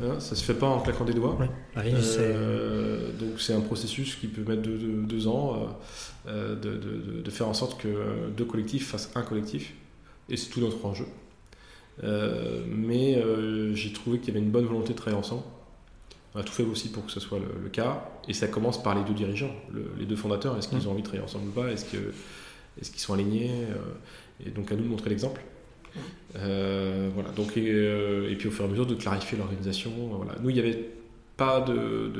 [0.02, 1.36] Hein, ça se fait pas en claquant des doigts.
[1.74, 5.76] Ah donc c'est un processus qui peut mettre deux, ans
[6.26, 9.72] de, de, de, faire en sorte que deux collectifs fassent un collectif.
[10.28, 11.06] Et c'est tout notre enjeu.
[12.02, 13.22] Mais
[13.74, 15.42] j'ai trouvé qu'il y avait une bonne volonté de travailler ensemble.
[16.34, 18.08] On a tout fait aussi pour que ce soit le, cas.
[18.28, 19.54] Et ça commence par les deux dirigeants,
[19.98, 20.56] les deux fondateurs.
[20.56, 20.86] Est-ce qu'ils mmh.
[20.86, 21.70] ont envie de travailler ensemble ou pas?
[21.70, 25.40] Est-ce qu'ils sont alignés euh, Et donc à nous de montrer l'exemple.
[26.36, 27.30] Euh, voilà.
[27.30, 29.90] Donc, euh, et, puis au fur et à mesure de clarifier l'organisation.
[29.90, 30.34] Voilà.
[30.40, 30.88] Nous, il n'y avait
[31.36, 32.12] pas de,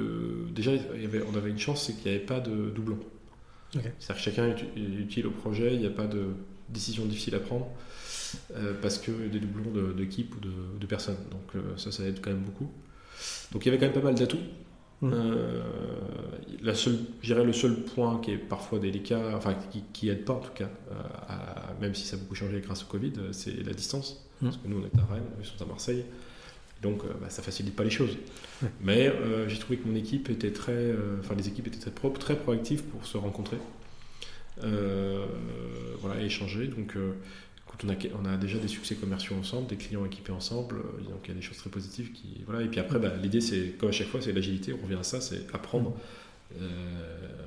[0.53, 2.99] déjà, il y avait, on avait une chance, c'est qu'il n'y avait pas de doublons.
[3.73, 4.65] C'est-à-dire que chacun est,
[4.99, 6.25] utile au projet, il n'y a pas de
[6.71, 7.69] décision difficile à prendre
[8.83, 11.19] parce que des doublons d'équipe ou de, de, personnes.
[11.31, 12.71] Donc ça, ça aide quand même beaucoup.
[13.53, 14.39] Donc il y avait quand même pas mal d'atouts.
[15.03, 15.13] Mmh.
[15.15, 15.63] Euh,
[16.63, 20.41] la seule, le seul point qui est parfois délicat, enfin qui, qui aide pas en
[20.41, 20.95] tout cas, euh,
[21.81, 24.29] même si ça a beaucoup changé grâce au Covid, euh, c'est la distance.
[24.41, 24.45] Mmh.
[24.45, 26.05] Parce que nous on est à Rennes, eux sont à Marseille.
[26.83, 28.17] Donc bah, ça facilite pas les choses.
[28.81, 29.13] Mais
[29.49, 32.85] j'ai trouvé que mon équipe était très, enfin les équipes étaient très propres, très proactives
[32.85, 33.59] pour se rencontrer,
[34.63, 36.69] voilà, et échanger.
[36.69, 36.97] Donc
[37.85, 41.31] on a, déjà des succès commerciaux ensemble, des clients équipés ensemble, euh, donc il y
[41.33, 42.63] a des choses très positives qui voilà.
[42.63, 44.73] Et puis après, bah, l'idée c'est comme à chaque fois, c'est l'agilité.
[44.73, 45.95] On revient à ça, c'est apprendre.
[46.61, 46.69] Euh,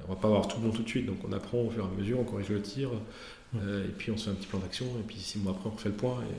[0.07, 1.88] on va pas avoir tout bon tout de suite, donc on apprend au fur et
[1.88, 2.89] à mesure, on corrige le tir,
[3.55, 5.69] euh, et puis on se fait un petit plan d'action, et puis six mois après
[5.69, 6.17] on refait le point.
[6.21, 6.36] Et,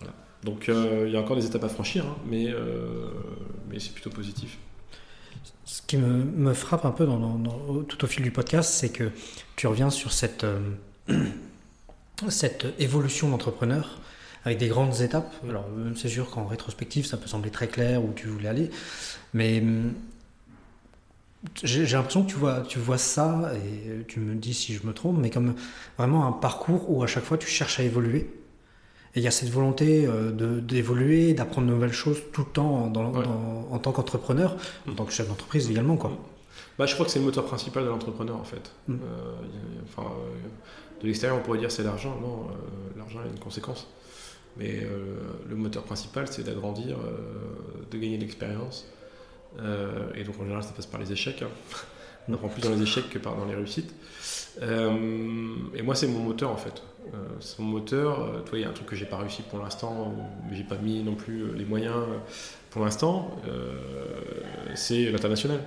[0.00, 0.14] voilà.
[0.42, 2.52] Donc il y a encore des étapes à franchir, hein, mais,
[3.70, 4.58] mais c'est plutôt positif.
[5.64, 7.38] Ce qui me, frappe un peu dans,
[7.88, 9.10] tout au fil du podcast, c'est que
[9.56, 10.44] tu reviens sur cette
[12.28, 14.00] cette évolution d'entrepreneur
[14.44, 15.32] avec des grandes étapes.
[15.48, 18.70] Alors, c'est sûr qu'en rétrospective, ça peut sembler très clair où tu voulais aller,
[19.32, 19.92] mais hum,
[21.62, 24.92] j'ai l'impression que tu vois, tu vois ça, et tu me dis si je me
[24.92, 25.54] trompe, mais comme
[25.98, 28.30] vraiment un parcours où à chaque fois tu cherches à évoluer.
[29.16, 32.92] Et il y a cette volonté euh, d'évoluer, d'apprendre de nouvelles choses tout le temps
[33.70, 34.56] en tant qu'entrepreneur,
[34.88, 35.96] en tant que chef d'entreprise également.
[35.96, 36.18] Quoi.
[36.78, 38.72] Bah, je crois que c'est le moteur principal de l'entrepreneur en fait.
[38.88, 38.94] Mm.
[38.94, 39.34] Euh,
[39.84, 40.10] enfin,
[41.04, 42.18] de l'extérieur, on pourrait dire c'est l'argent.
[42.20, 43.86] Non, euh, l'argent a une conséquence.
[44.56, 45.16] Mais euh,
[45.48, 48.86] le moteur principal, c'est d'agrandir, euh, de gagner de l'expérience.
[50.16, 51.42] et donc en général, ça passe par les échecs.
[51.42, 51.48] Hein.
[52.28, 53.94] On apprend plus dans les échecs que par dans les réussites.
[54.62, 56.82] et moi, c'est mon moteur en fait.
[57.38, 58.42] c'est mon moteur.
[58.46, 60.14] toi, il y a un truc que j'ai pas réussi pour l'instant,
[60.48, 62.02] mais j'ai pas mis non plus les moyens
[62.70, 63.36] pour l'instant.
[64.74, 65.60] c'est l'international.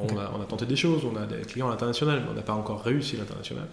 [0.00, 2.34] On, a, on, a, tenté des choses, on a des clients à l'international, mais on
[2.34, 3.68] n'a pas encore réussi l'international.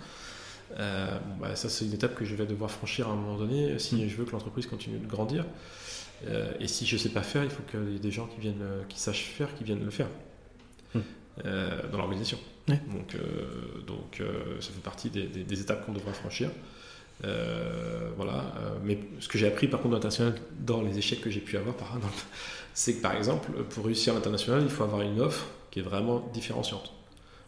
[0.78, 3.80] Euh, bah, ça, c'est une étape que je vais devoir franchir à un moment donné
[3.80, 5.46] si je veux que l'entreprise continue de grandir.
[6.28, 8.28] Euh, et si je ne sais pas faire, il faut qu'il y ait des gens
[8.28, 10.08] qui, viennent, euh, qui sachent faire, qui viennent le faire
[10.94, 11.00] mm.
[11.92, 12.38] dans l'organisation.
[12.68, 13.16] Donc,
[13.88, 14.22] donc
[14.60, 16.52] ça fait partie des, étapes qu'on devra franchir.
[18.16, 18.54] voilà.
[18.84, 21.76] mais ce que j'ai appris par contre international dans les échecs que j'ai pu avoir,
[21.76, 22.14] par exemple,
[22.76, 25.84] c'est que par exemple, pour réussir à l'international, il faut avoir une offre qui est
[25.84, 26.94] vraiment différenciante.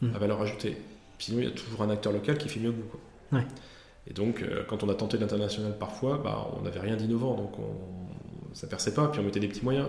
[0.01, 0.15] Mm.
[0.15, 0.77] à valeur ajoutée.
[1.19, 2.87] Sinon, il y a toujours un acteur local qui fait mieux que vous.
[2.87, 2.99] quoi.
[3.31, 3.45] Ouais.
[4.07, 7.57] Et donc, euh, quand on a tenté l'international parfois, bah, on n'avait rien d'innovant, donc
[7.59, 9.87] on, ça perçait pas, puis on mettait des petits moyens,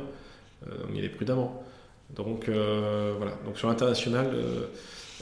[0.69, 1.63] euh, on y allait prudemment.
[2.15, 4.31] Donc euh, voilà, donc sur l'international,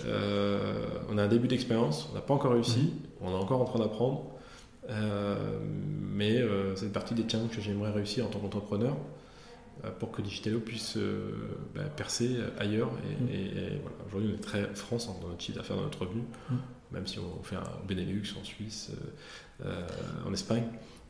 [0.07, 3.65] euh, on a un début d'expérience, on n'a pas encore réussi, on est encore en
[3.65, 4.25] train d'apprendre,
[4.89, 6.43] mais
[6.75, 8.97] c'est partie des challenges que j'aimerais réussir en tant qu'entrepreneur
[9.99, 10.99] pour que Digitalo puisse
[11.75, 12.91] bah, percer ailleurs.
[13.09, 13.29] Et, Mm.
[13.29, 13.35] et-
[13.75, 13.97] et voilà.
[14.09, 16.55] Aujourd'hui, on est très France dans notre chiffre d'affaires, dans notre revenu, Mm.
[16.93, 18.91] Même si on fait un Benelux, en Suisse,
[19.65, 19.87] euh, euh,
[20.29, 20.65] en Espagne.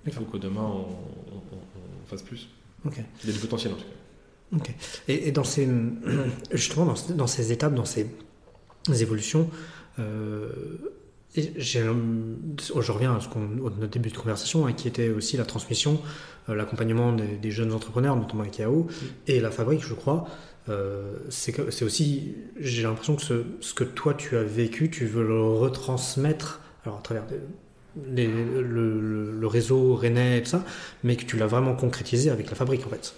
[0.06, 0.80] Il faut que demain on,
[1.34, 2.48] on- on- on fasse plus.
[3.22, 4.56] Il y a du potentiel en tout cas.
[5.08, 5.68] Et, et dans ces,
[6.52, 8.06] justement, dans, ces- dans ces étapes, dans ces
[8.88, 9.48] évolutions,
[9.98, 10.48] euh,
[11.36, 11.52] et
[12.74, 15.44] oh, je reviens à ce qu'on, notre début de conversation, hein, qui était aussi la
[15.44, 16.00] transmission,
[16.48, 18.88] euh, l'accompagnement des, des jeunes entrepreneurs, notamment Yahoo,
[19.28, 20.26] et la fabrique, je crois.
[20.68, 25.40] Euh, c'est, aussi, j'ai l'impression que ce, que toi tu as vécu, tu veux le
[25.42, 27.24] retransmettre, alors à travers
[28.62, 30.64] le- le réseau rennais et tout ça,
[31.02, 33.14] mais que tu l'as vraiment concrétisé avec la fabrique en fait.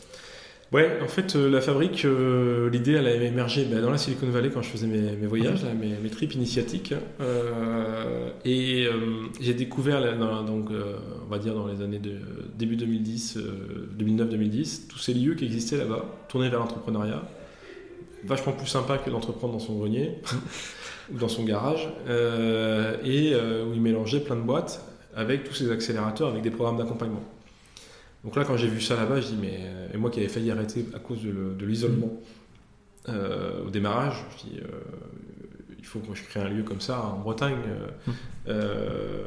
[0.72, 4.26] Ouais, en fait, euh, la fabrique, euh, l'idée, elle avait émergé bah, dans la Silicon
[4.30, 6.94] Valley quand je faisais mes, voyages, mes, mes trips initiatiques.
[7.20, 8.86] Euh, et
[9.40, 12.12] j'ai découvert, dans- donc, on va dire dans les années de
[12.56, 17.22] début 2010, euh, 2009-2010, tous ces lieux qui existaient là-bas, tournés vers l'entrepreneuriat,
[18.24, 20.12] vachement plus sympa que d'entreprendre dans son grenier
[21.12, 21.86] ou dans son garage,
[23.04, 24.82] et où ils mélangeaient plein de boîtes
[25.14, 27.22] avec tous ces accélérateurs, avec des programmes d'accompagnement.
[28.24, 30.28] Donc là, quand j'ai vu ça là-bas, je dis, mais euh, et moi qui avais
[30.28, 32.12] failli arrêter à cause de, le- de l'isolement
[33.08, 34.66] euh, au démarrage, je dis, euh,
[35.78, 37.56] il faut que je crée un lieu comme ça en Bretagne.
[37.66, 38.12] euh,
[38.48, 39.24] euh,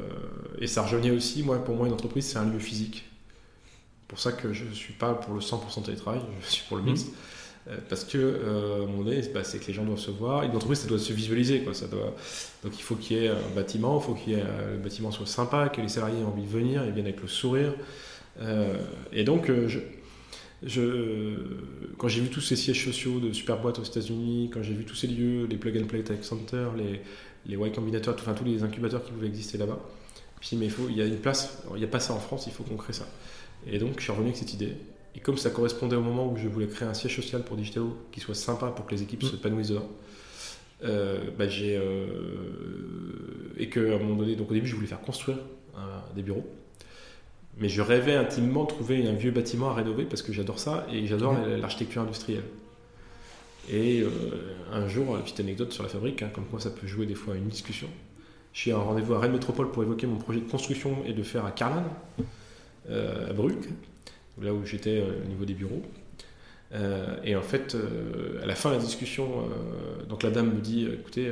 [0.60, 3.06] et ça rejoignait aussi, moi, pour moi, une entreprise, c'est un lieu physique.
[4.08, 6.84] pour ça que je ne suis pas pour le 100% télétravail, je suis pour le
[6.84, 7.06] mix.
[7.68, 10.43] Euh, parce que, à moment donné, bah, c'est que les gens doivent se voir.
[10.43, 11.62] Une entreprise, ça doit se visualiser.
[11.64, 11.74] Quoi.
[11.74, 12.14] Ça doit...
[12.64, 15.68] Donc il faut qu'il y ait un bâtiment, il faut que le bâtiment soit sympa,
[15.70, 17.74] que les salariés aient envie de venir, ils viennent avec le sourire.
[18.40, 18.78] Euh,
[19.12, 19.80] et donc, euh, je,
[20.64, 21.36] je,
[21.98, 24.86] quand j'ai vu tous ces sièges sociaux de super boîtes aux États-Unis, quand j'ai vu
[24.86, 27.02] tous ces lieux, les plug and play tech center, les,
[27.46, 29.80] les Y Combinator, tout, enfin, tous les incubateurs qui pouvaient exister là-bas,
[30.36, 31.88] je me suis dit, mais il, faut, il y a une place, il n'y a
[31.88, 33.08] pas ça en France, il faut qu'on crée ça.
[33.68, 34.74] Et donc, je suis revenu avec cette idée.
[35.16, 37.96] Et comme ça correspondait au moment où je voulais créer un siège social pour Digitalo
[38.12, 39.28] qui soit sympa pour que les équipes Mm.
[39.28, 39.90] s'épanouissent dedans,
[40.84, 44.88] euh, bah, j'ai euh, et que à un moment donné, donc au début, je voulais
[44.88, 45.38] faire construire
[46.16, 46.46] des bureaux,
[47.58, 50.86] mais je rêvais intimement de trouver un vieux bâtiment à rénover parce que j'adore ça
[50.91, 52.43] et j'adore l'architecture industrielle.
[53.70, 54.10] Et euh,
[54.72, 57.16] un jour, une petite anecdote sur la fabrique, hein, comme quoi ça peut jouer des
[57.16, 57.88] fois à une discussion.
[58.53, 61.14] Je suis à un rendez-vous à Rennes Métropole pour évoquer mon projet de construction et
[61.14, 61.84] de faire à Carlan,
[62.89, 63.68] euh, à Bruck,
[64.41, 65.82] là où j'étais euh, au niveau des bureaux.
[66.74, 70.53] Euh, et en fait, euh, à la fin de la discussion, euh, donc la dame
[70.53, 71.32] me dit écoutez,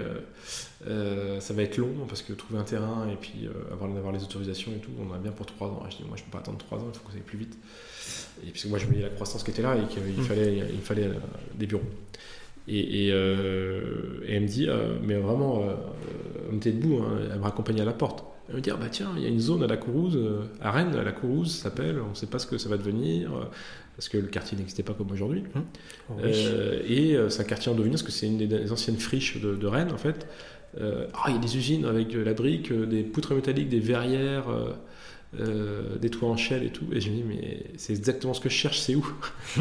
[1.39, 4.71] ça va être long parce que trouver un terrain et puis avoir, avoir les autorisations
[4.71, 5.83] et tout, on en a bien pour trois ans.
[5.87, 7.23] Et je dis moi, je peux pas attendre trois ans, il faut que ça aille
[7.23, 7.57] plus vite.
[8.45, 10.23] Et puisque moi, je voyais la croissance qui était là et qu'il Mm.
[10.23, 11.09] fallait, il fallait
[11.55, 11.83] des bureaux.
[12.67, 14.67] Et, et, et elle me dit,
[15.03, 15.63] mais vraiment,
[16.51, 18.23] on était debout, hein, elle me raccompagnait à la porte.
[18.49, 20.43] Elle me dit, ah bah tiens, il y a une zone à la Courouse, euh,
[20.61, 22.77] à Rennes, à la Courouse, ça s'appelle, on ne sait pas ce que ça va
[22.77, 23.31] devenir,
[23.95, 25.43] parce que le quartier n'existait pas comme aujourd'hui.
[25.55, 26.23] Oh, oui.
[26.25, 29.39] Euh, et euh, c'est un quartier en devenir, parce que c'est une des, anciennes friches
[29.39, 30.27] de, de Rennes, en fait.
[30.81, 33.79] Euh, ah, il y a des usines avec euh, la brique, des poutres métalliques, des
[33.79, 34.45] verrières,
[35.39, 36.85] euh, des toits en chêne et tout.
[36.91, 39.07] Et je me dis, mais c'est exactement ce que je cherche, c'est où?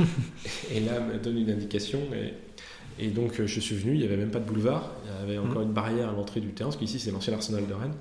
[0.74, 2.01] Et là, elle me donne une indication.
[2.14, 5.37] Et, et donc, je suis venu, il n'y avait même pas de boulevard, il y
[5.37, 7.95] avait encore une barrière à l'entrée du terrain, parce qu'ici, c'est l'ancien arsenal de Rennes.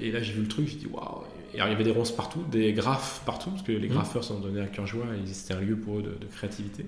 [0.00, 1.22] Et là, j'ai vu le truc, j'ai dit, waouh
[1.54, 3.94] Et alors, il y avait des ronces partout, des graphes partout, parce que les Mhm.
[3.94, 6.86] graffeurs s'en donnaient à cœur joie, et c'était un lieu pour eux de, de créativité.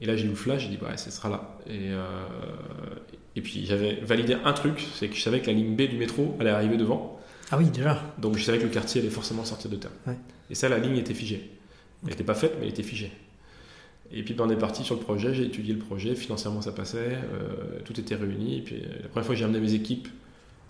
[0.00, 1.56] Et là, j'ai eu le flash, j'ai dit, ouais, ce sera là.
[1.66, 2.04] Et, euh,
[3.36, 5.96] et puis, j'avais validé un truc, c'est que je savais que la ligne B du
[5.96, 7.18] métro allait arriver devant.
[7.50, 8.02] Ah oui, déjà.
[8.18, 9.90] Donc, je savais que le quartier allait forcément sortir de terre.
[10.06, 10.16] Ouais.
[10.50, 11.50] Et ça, la ligne était figée.
[12.02, 13.12] Elle n'était pas faite, mais elle était figée.
[14.12, 16.72] Et puis, ben, on est parti sur le projet, j'ai étudié le projet, financièrement, ça
[16.72, 16.98] passait,
[17.32, 18.58] euh, tout était réuni.
[18.58, 20.08] Et puis, la première fois que j'ai amené mes équipes,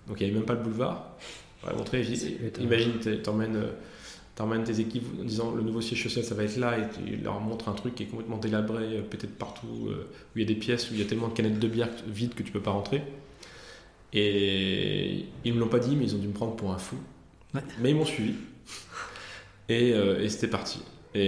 [0.06, 1.16] donc il n'y avait même pas de boulevard,
[1.72, 2.04] montrer,
[2.60, 3.56] imagine, t'emmènes.
[3.56, 3.70] euh,
[4.36, 7.16] T'emmènes tes équipes en disant le nouveau siège social ça va être là et tu
[7.22, 10.40] leur montres un truc qui est complètement délabré, euh, pété de partout, euh, où il
[10.40, 12.42] y a des pièces, où il y a tellement de canettes de bière vides que
[12.42, 13.00] tu peux pas rentrer.
[14.12, 16.96] Et ils me l'ont pas dit, mais ils ont dû me prendre pour un fou.
[17.54, 17.60] Ouais.
[17.80, 18.34] Mais ils m'ont suivi.
[19.68, 20.80] Et, euh, et c'était parti.
[21.14, 21.20] Et,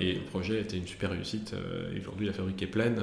[0.00, 1.54] et, le projet était une super réussite.
[1.94, 3.00] Et aujourd'hui, la fabrique est pleine.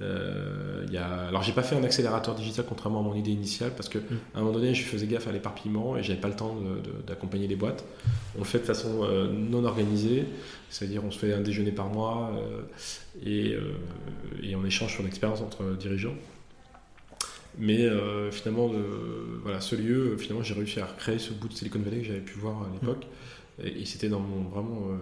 [0.00, 1.28] Euh, y a...
[1.28, 4.18] Alors, j'ai pas fait un accélérateur digital contrairement à mon idée initiale parce que mm.
[4.34, 6.56] à un moment donné, je faisais gaffe à l'éparpillement et j'avais pas le temps
[7.06, 7.84] d'accompagner les boîtes.
[8.36, 10.24] On le fait de façon non organisée,
[10.68, 12.32] c'est-à-dire on se fait un déjeuner par mois
[13.24, 13.56] et,
[14.42, 16.14] et on échange sur l'expérience entre dirigeants.
[17.58, 18.70] Mais euh, finalement,
[19.42, 22.20] voilà, ce lieu, finalement, j'ai réussi à recréer ce bout de Silicon Valley que j'avais
[22.20, 23.06] pu voir à l'époque.
[23.58, 23.66] Mm.
[23.66, 24.96] Et, c'était dans mon, vraiment euh,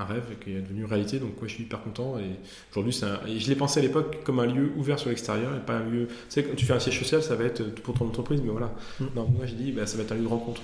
[0.00, 1.18] un rêve qui est devenu réalité.
[1.18, 2.18] Donc, moi, je suis hyper content.
[2.18, 2.30] Et
[2.70, 5.84] aujourd'hui, je l'ai pensé à l'époque comme un lieu ouvert sur l'extérieur et pas un
[5.84, 6.06] lieu.
[6.06, 8.50] Tu sais, quand tu fais un siège social, ça va être pour ton entreprise, mais
[8.50, 8.72] voilà.
[8.98, 9.04] Mm.
[9.14, 10.62] Non, moi, j'ai dit, bah, ça va être un lieu de rencontre.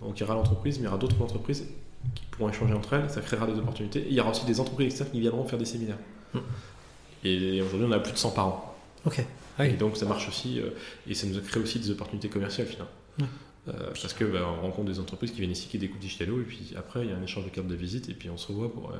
[0.00, 1.66] Donc, il y aura l'entreprise, mais il y aura d'autres entreprises
[2.14, 3.10] qui pourront échanger entre elles.
[3.10, 4.00] Ça créera des opportunités.
[4.00, 5.98] Et il y aura aussi des entreprises externes qui viendront faire des séminaires.
[6.34, 6.38] Mm.
[7.24, 8.74] Et aujourd'hui, on a plus de 100 par an.
[9.04, 9.24] Ok.
[9.60, 10.70] Et donc ça marche aussi, euh,
[11.08, 12.90] et ça nous crée aussi des opportunités commerciales finalement.
[13.68, 16.44] Euh, parce que bah, on rencontre des entreprises qui viennent ici qui découpent Digitalo et
[16.44, 18.48] puis après il y a un échange de cartes de visite et puis on se
[18.48, 18.90] revoit pour.
[18.90, 18.96] Euh,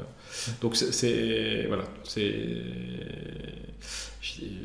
[0.60, 2.56] donc c'est voilà c'est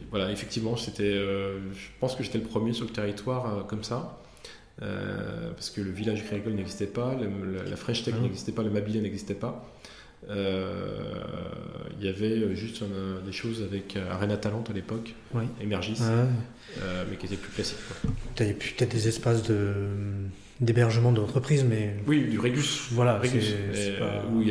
[0.10, 4.20] voilà effectivement c'était je pense que j'étais le premier sur le territoire comme ça
[4.80, 9.36] parce que le village agricole n'existait pas, la French Tech n'existait pas, le Mabilé n'existait
[9.36, 9.66] pas.
[10.30, 11.14] Euh,
[12.00, 15.44] il y avait juste euh, des choses avec euh, Arena Talent à l'époque, oui.
[15.62, 16.00] Emergis,
[17.10, 17.78] mais qui étaient plus classiques.
[18.36, 19.74] Tu avais peut-être des espaces de
[20.60, 22.88] d'hébergement d'entreprise, mais oui, du Régus.
[22.92, 23.54] Voilà, Régus.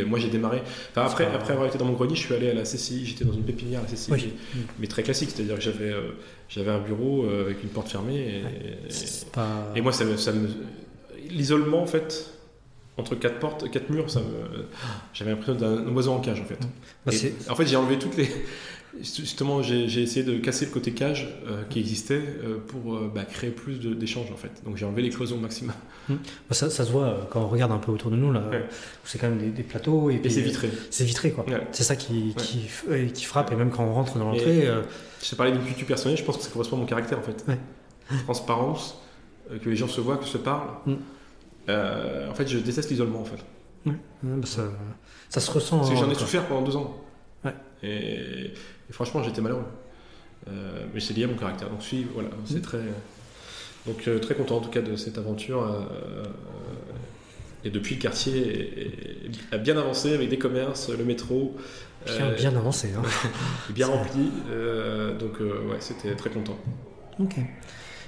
[0.07, 0.63] moi j'ai démarré.
[0.91, 3.07] Enfin, après, après avoir été dans mon grenier, je suis allé à la CCI.
[3.07, 4.35] J'étais dans une pépinière à la CCI,
[4.79, 5.93] mais très classique, c'est-à-dire que j'avais
[6.49, 8.43] j'avais un bureau avec une porte fermée.
[8.43, 10.49] Et, et moi, ça ça me...
[11.31, 12.33] l'isolement en fait
[12.99, 14.67] entre quatre portes, quatre murs, ça me...
[15.15, 16.59] j'avais l'impression d'un oiseau en cage en fait.
[17.07, 17.13] Bah,
[17.51, 18.29] en fait, j'ai enlevé toutes les.
[19.01, 23.25] Justement, j'ai essayé de casser le côté cage euh, qui existait euh, pour euh, bah,
[23.25, 24.63] créer plus d'échanges en fait.
[24.67, 25.75] Donc j'ai enlevé les cloisons au maximum.
[26.11, 26.15] Mmh.
[26.15, 28.45] Bah, ça, ça, se voit quand on regarde un peu autour de nous là.
[29.05, 30.71] C'est quand même des, plateaux et, c'est vitré.
[30.91, 31.47] C'est vitré quoi.
[31.71, 32.69] C'est ça qui, qui,
[33.15, 34.69] qui, frappe et même quand on rentre dans l'entrée.
[35.23, 36.19] Je t'ai parlé d'une culture personnelle.
[36.19, 37.47] Je pense que ça correspond à mon caractère en fait.
[38.25, 39.01] Transparence,
[39.63, 40.69] que les gens se voient, que se parlent.
[40.85, 40.95] Mmh.
[41.69, 43.45] Euh, en fait, je déteste l'isolement en fait.
[43.85, 43.93] Bah,
[44.45, 44.63] ça,
[45.29, 45.83] ça, se ressent.
[45.95, 46.97] J'en ai souffert pendant deux ans.
[47.85, 48.53] Et,
[48.91, 49.65] franchement, j'étais malheureux.
[50.49, 51.69] Euh, mais c'est lié à mon caractère.
[51.69, 52.63] Donc, suis, voilà, c'est mm.
[52.63, 52.81] très.
[53.87, 55.89] Donc, euh, très content en tout cas de cette aventure.
[57.65, 58.93] et depuis, le quartier
[59.51, 61.57] a bien avancé avec des commerces, le métro.
[62.07, 62.93] Bien, bien avancé.
[62.97, 63.03] Hein.
[63.71, 64.31] bien rempli.
[65.19, 66.59] donc, ouais, c'était très content.
[67.19, 67.37] Ok.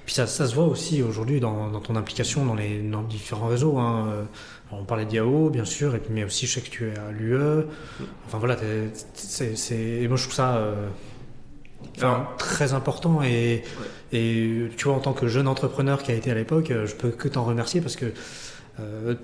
[0.05, 3.49] Puis ça, ça se voit aussi aujourd'hui dans, dans, ton implication dans les dans différents
[3.49, 3.79] réseaux.
[3.79, 4.09] Hein.
[4.09, 4.23] Euh,
[4.73, 7.11] on parlait d'IAO, bien sûr, et puis, mais aussi je sais que tu es à
[7.11, 7.65] l'UE.
[8.27, 8.57] Enfin voilà,
[9.15, 10.89] c'est, moi je trouve ça euh,
[12.39, 13.63] très important et,
[14.13, 16.95] et tu vois, en tant que jeune entrepreneur qui a été à l'époque, euh, je
[16.97, 18.07] peux que t'en remercier parce que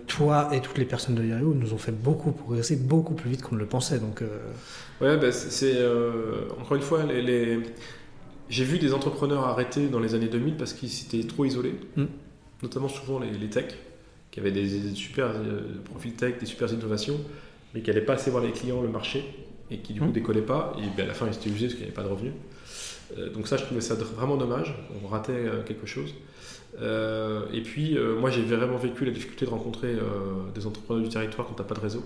[0.07, 3.43] toi et toutes les personnes de l'IAO nous ont fait beaucoup progresser beaucoup plus vite
[3.43, 3.99] qu'on ne le pensait.
[3.99, 4.23] Donc,
[5.01, 5.77] Ouais, bah, c'est
[6.61, 7.59] encore une fois les, les
[8.51, 12.05] j'ai vu des entrepreneurs arrêter dans les années 2000 parce qu'ils s'étaient trop isolés, mm.
[12.63, 13.77] notamment souvent les, les techs,
[14.33, 17.19] qui avaient des, super euh, profils tech, des super innovations,
[17.73, 19.25] mais qui n'allaient pas assez voir les clients, le marché,
[19.71, 20.15] et qui du coup ne mm.
[20.15, 22.03] décollaient pas, et ben, à la fin ils étaient usés parce qu'il n'y avait pas
[22.03, 22.33] de revenus.
[23.19, 26.13] Euh, donc ça, je trouvais ça vraiment dommage, on ratait euh, quelque chose.
[26.77, 29.95] et puis, moi j'ai vraiment vécu la difficulté de rencontrer
[30.55, 32.03] des entrepreneurs du territoire quand tu n'as pas de réseau.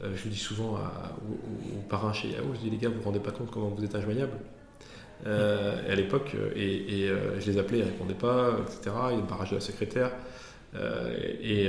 [0.00, 3.06] je le dis souvent aux, parrains chez Yahoo, je dis les gars, vous ne vous
[3.06, 4.36] rendez pas compte comment vous êtes injoignable
[5.24, 8.94] à l'époque, euh, et, euh, je les appelais, ils ne répondaient pas, etc.
[9.10, 10.10] Il y a le barrage de la secrétaire.
[11.42, 11.68] Et,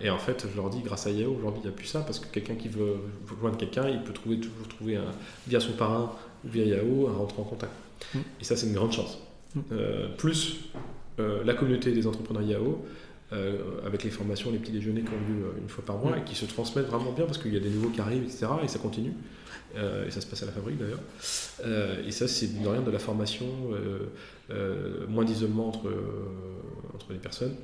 [0.00, 2.00] et, en fait, je leur dis, grâce à Yahoo, aujourd'hui, il n'y a plus ça,
[2.00, 2.96] parce que quelqu'un qui veut
[3.40, 5.12] joindre quelqu'un, il peut trouver, toujours trouver un,
[5.46, 6.12] via son parrain
[6.44, 7.72] ou via Yahoo un rentrant en contact.
[8.14, 8.18] Mm.
[8.40, 9.18] Et ça, c'est une grande chance.
[9.54, 9.60] Mm.
[10.16, 10.70] plus
[11.18, 12.84] la communauté des entrepreneurs Yahoo,
[13.86, 16.18] avec les formations, les petits déjeuners qu'on a lieu une fois par mois, mm.
[16.18, 18.46] et qui se transmettent vraiment bien, parce qu'il y a des nouveaux qui arrivent, etc.
[18.64, 19.12] Et ça continue.
[19.76, 21.00] Euh, et ça se passe à la fabrique d'ailleurs.
[21.64, 23.46] Euh, et ça, c'est de rien de la formation,
[24.50, 25.92] euh, moins d'isolement entre,
[26.94, 27.54] entre les personnes.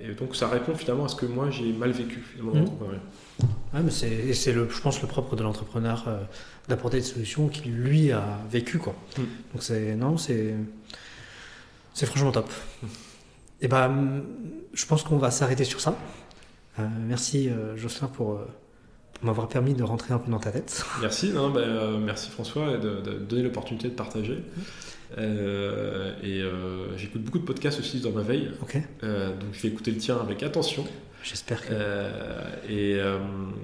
[0.00, 3.44] Et donc ça répond finalement à ce que moi j'ai mal vécu finalement mmh.
[3.74, 6.06] Ouais, mais c'est, c'est le, je pense le propre de l'entrepreneur
[6.66, 8.94] d'apporter des solutions qu'il lui a vécu quoi.
[9.16, 9.22] Mmh.
[9.52, 10.54] Donc c'est non c'est
[11.92, 12.50] c'est franchement top.
[12.82, 12.86] Mmh.
[13.60, 14.22] Et ben
[14.72, 15.96] je pense qu'on va s'arrêter sur ça.
[17.06, 18.40] merci Jocelyn pour
[19.22, 20.84] m'avoir permis de rentrer un peu dans ta tête.
[21.00, 24.38] Merci, non, bah, euh, merci François de, de donner l'opportunité de partager.
[25.18, 28.50] Euh, et euh, j'écoute beaucoup de podcasts aussi dans ma veille.
[28.60, 30.84] Donc je vais écouter le tien avec attention.
[31.22, 31.72] J'espère que.
[32.68, 33.00] et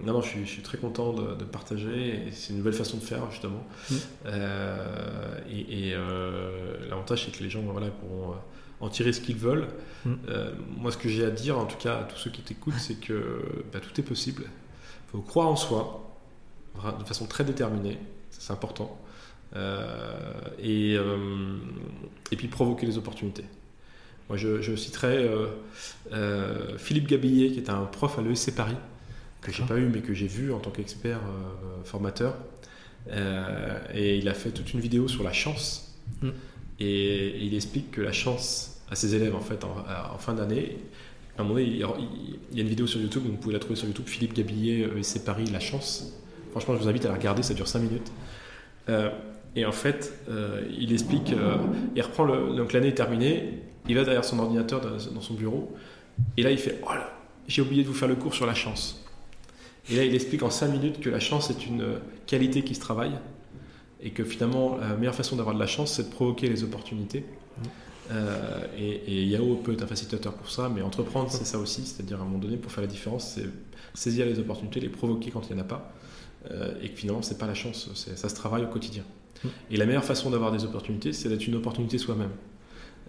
[0.05, 2.25] non, non, je suis, je suis, très content de, partager.
[2.33, 3.67] C'est une nouvelle façon de faire justement.
[3.91, 3.95] Mm.
[5.51, 5.95] et,
[6.89, 8.35] l'avantage c'est que les gens voilà, pourront
[8.81, 9.67] en tirer ce qu'ils veulent.
[10.05, 10.15] Mm.
[10.77, 13.01] moi, ce que j'ai à dire, en tout cas à tous ceux qui t'écoutent, c'est
[13.01, 13.43] que
[13.73, 14.45] bah, tout est possible.
[15.11, 16.05] Faut croire en soi
[16.99, 17.99] de façon très déterminée,
[18.31, 18.99] c'est important,
[20.63, 23.45] et, et puis provoquer les opportunités.
[24.29, 25.29] Moi, je, citerai
[26.77, 28.77] Philippe Gabillet, qui est un prof à l'ESC Paris,
[29.41, 31.21] que j'ai pas eu, mais que j'ai vu en tant qu'expert
[31.85, 32.37] formateur.
[33.11, 35.89] et il a fait toute une vidéo sur la chance.
[36.23, 36.29] Mm.
[36.81, 40.79] Et, il explique que la chance à ses élèves, en fait, en, fin d'année,
[41.43, 43.87] un moment donné, il, y a une vidéo sur YouTube, vous pouvez la trouver sur
[43.87, 46.13] YouTube, Philippe Gabillet, euh, c'est Paris, La Chance.
[46.51, 48.11] Franchement, je vous invite à la regarder, ça dure 5 minutes.
[48.89, 49.11] Euh,
[49.55, 51.33] et en fait, euh, il explique,
[51.95, 55.75] il reprend le, donc l'année est terminée, il va derrière son ordinateur dans, son bureau,
[56.37, 56.93] et là il fait, oh
[57.47, 59.05] j'ai oublié de vous faire le cours sur la chance.
[59.91, 62.81] Et là, il explique en 5 minutes que la chance est une qualité qui se
[62.81, 63.19] travaille,
[64.03, 67.21] et que finalement la meilleure façon d'avoir de la chance c'est de provoquer les opportunités
[67.21, 67.63] mmh.
[68.11, 72.03] Euh, et, Yao peut être un facilitateur pour ça mais entreprendre c'est ça aussi c'est
[72.03, 73.47] à dire à un moment donné pour faire la différence c'est
[73.95, 75.93] saisir les opportunités les provoquer quand il n'y en a pas
[76.51, 79.03] euh, et que finalement c'est pas la chance ça se travaille au quotidien
[79.45, 79.49] mmh.
[79.73, 82.31] et la meilleure façon d'avoir des opportunités c'est d'être une opportunité soi-même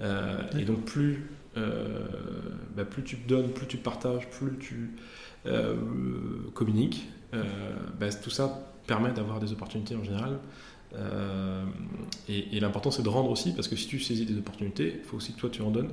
[0.02, 4.96] euh, et donc plus bah, plus tu donnes plus tu partages plus tu
[6.54, 10.40] communiques bah, tout ça permet d'avoir des opportunités en général
[10.96, 11.66] euh,
[12.28, 15.18] et, l'important c'est de rendre aussi, parce que si tu saisis des opportunités, il faut
[15.18, 15.92] aussi que toi tu en donnes.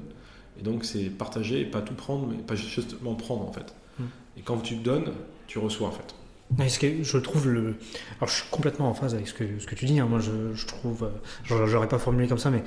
[0.58, 3.74] Et donc c'est partager, pas tout prendre, mais pas justement prendre en fait.
[3.98, 4.04] Hmm.
[4.38, 5.12] Et quand tu donnes,
[5.46, 6.14] tu reçois en fait.
[6.62, 7.74] Est-ce que je trouve le.
[8.18, 9.98] Alors je suis complètement en phase avec ce que, ce que tu dis.
[9.98, 10.06] Hein.
[10.06, 11.04] Moi je, je trouve.
[11.04, 12.62] Euh, j'aurais pas formulé comme ça, mais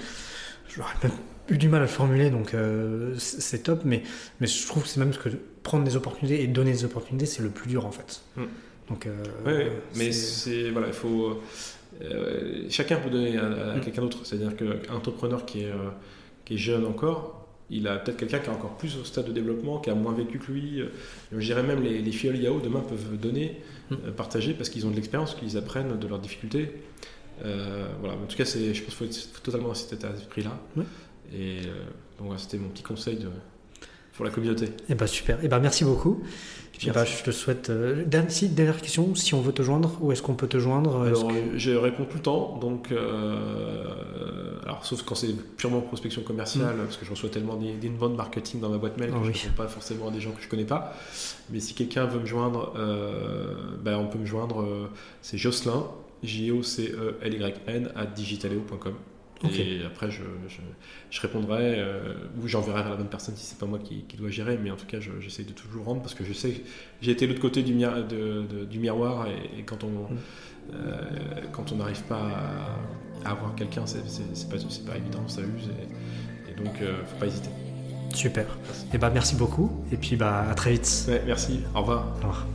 [0.67, 1.13] j'aurais même
[1.47, 3.82] eu du mal à le formuler, donc euh, c'est top.
[3.86, 4.03] Mais,
[4.39, 5.30] mais je trouve que c'est même ce que
[5.63, 8.21] prendre des opportunités et donner des opportunités, c'est le plus dur en fait.
[8.36, 8.45] Hmm.
[8.89, 9.07] Donc,
[9.45, 9.53] oui,
[9.95, 10.71] mais c'est.
[10.71, 11.39] Voilà, il faut
[12.01, 13.81] euh, chacun peut donner à, mm.
[13.81, 14.25] quelqu'un d'autre.
[14.25, 15.89] C'est-à-dire qu'un entrepreneur qui est, euh,
[16.45, 19.31] qui est jeune encore, il a peut-être quelqu'un qui est encore plus au stade de
[19.31, 20.81] développement, qui a moins vécu que lui.
[20.81, 20.87] Euh,
[21.31, 23.95] je dirais même les, les filles Yahoo demain peuvent donner, mm.
[24.15, 26.71] partager parce qu'ils ont de l'expérience, qu'ils apprennent de leurs difficultés.
[27.41, 28.15] voilà.
[28.15, 30.57] En tout cas, c'est, je pense qu'il faut être totalement dans cet état d'esprit-là.
[31.31, 31.59] Et
[32.17, 33.27] donc c'était mon petit conseil de,
[34.13, 34.65] pour la communauté.
[34.65, 35.37] Et eh ben super.
[35.37, 36.21] Et eh ben merci beaucoup.
[36.88, 37.69] Ben, je te souhaite.
[37.69, 41.30] Euh, dernière, question, si on veut te joindre, où est-ce qu'on peut te joindre alors,
[41.55, 46.84] Je réponds tout le temps, donc euh, alors sauf quand c'est purement prospection commerciale, mm.
[46.84, 49.55] parce que je reçois tellement d'inbound marketing dans ma boîte mail que je ne réponds
[49.57, 50.93] pas forcément à des gens que je connais pas.
[51.49, 54.65] Mais si quelqu'un veut me joindre, euh, ben, on peut me joindre.
[55.21, 55.86] c'est Jocelyn,
[56.23, 58.93] J-O-C-E-L-Y-N, à digitaleo.com.
[59.47, 60.21] Et après, je,
[61.09, 64.17] je, répondrai euh, ou j'enverrai vers la bonne personne si c'est pas moi qui, qui,
[64.17, 64.57] dois gérer.
[64.61, 66.59] Mais en tout cas, j'essaie de toujours rendre parce que je sais que
[67.01, 70.17] j'ai été de l'autre côté du, de, du miroir et, quand on mm.
[70.73, 71.01] euh,
[71.53, 72.75] quand on n'arrive pas
[73.23, 73.99] à, avoir quelqu'un, c'est
[74.49, 74.57] pas,
[74.91, 75.69] pas évident, ça use
[76.49, 77.49] et, donc euh, faut pas hésiter.
[78.13, 78.45] Super.
[78.93, 81.05] Et bah merci beaucoup et puis bah à très vite.
[81.07, 81.61] Ouais, merci.
[81.75, 82.07] Au revoir.
[82.07, 82.47] Au revoir.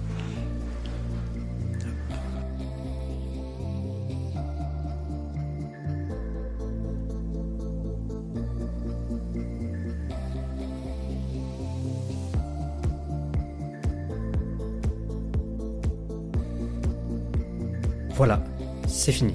[18.14, 18.40] Voilà,
[18.86, 19.32] c'est fini.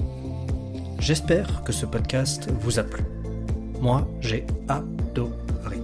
[0.99, 3.03] J'espère que ce podcast vous a plu.
[3.81, 5.81] Moi, j'ai adoré.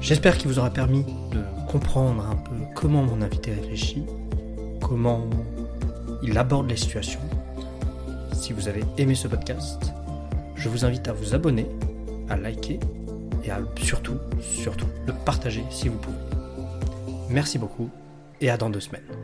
[0.00, 4.04] J'espère qu'il vous aura permis de comprendre un peu comment mon invité réfléchit,
[4.80, 5.28] comment
[6.22, 7.20] il aborde les situations.
[8.32, 9.92] Si vous avez aimé ce podcast,
[10.56, 11.66] je vous invite à vous abonner,
[12.30, 12.80] à liker
[13.44, 16.16] et à surtout, surtout, le partager si vous pouvez.
[17.28, 17.90] Merci beaucoup
[18.40, 19.21] et à dans deux semaines.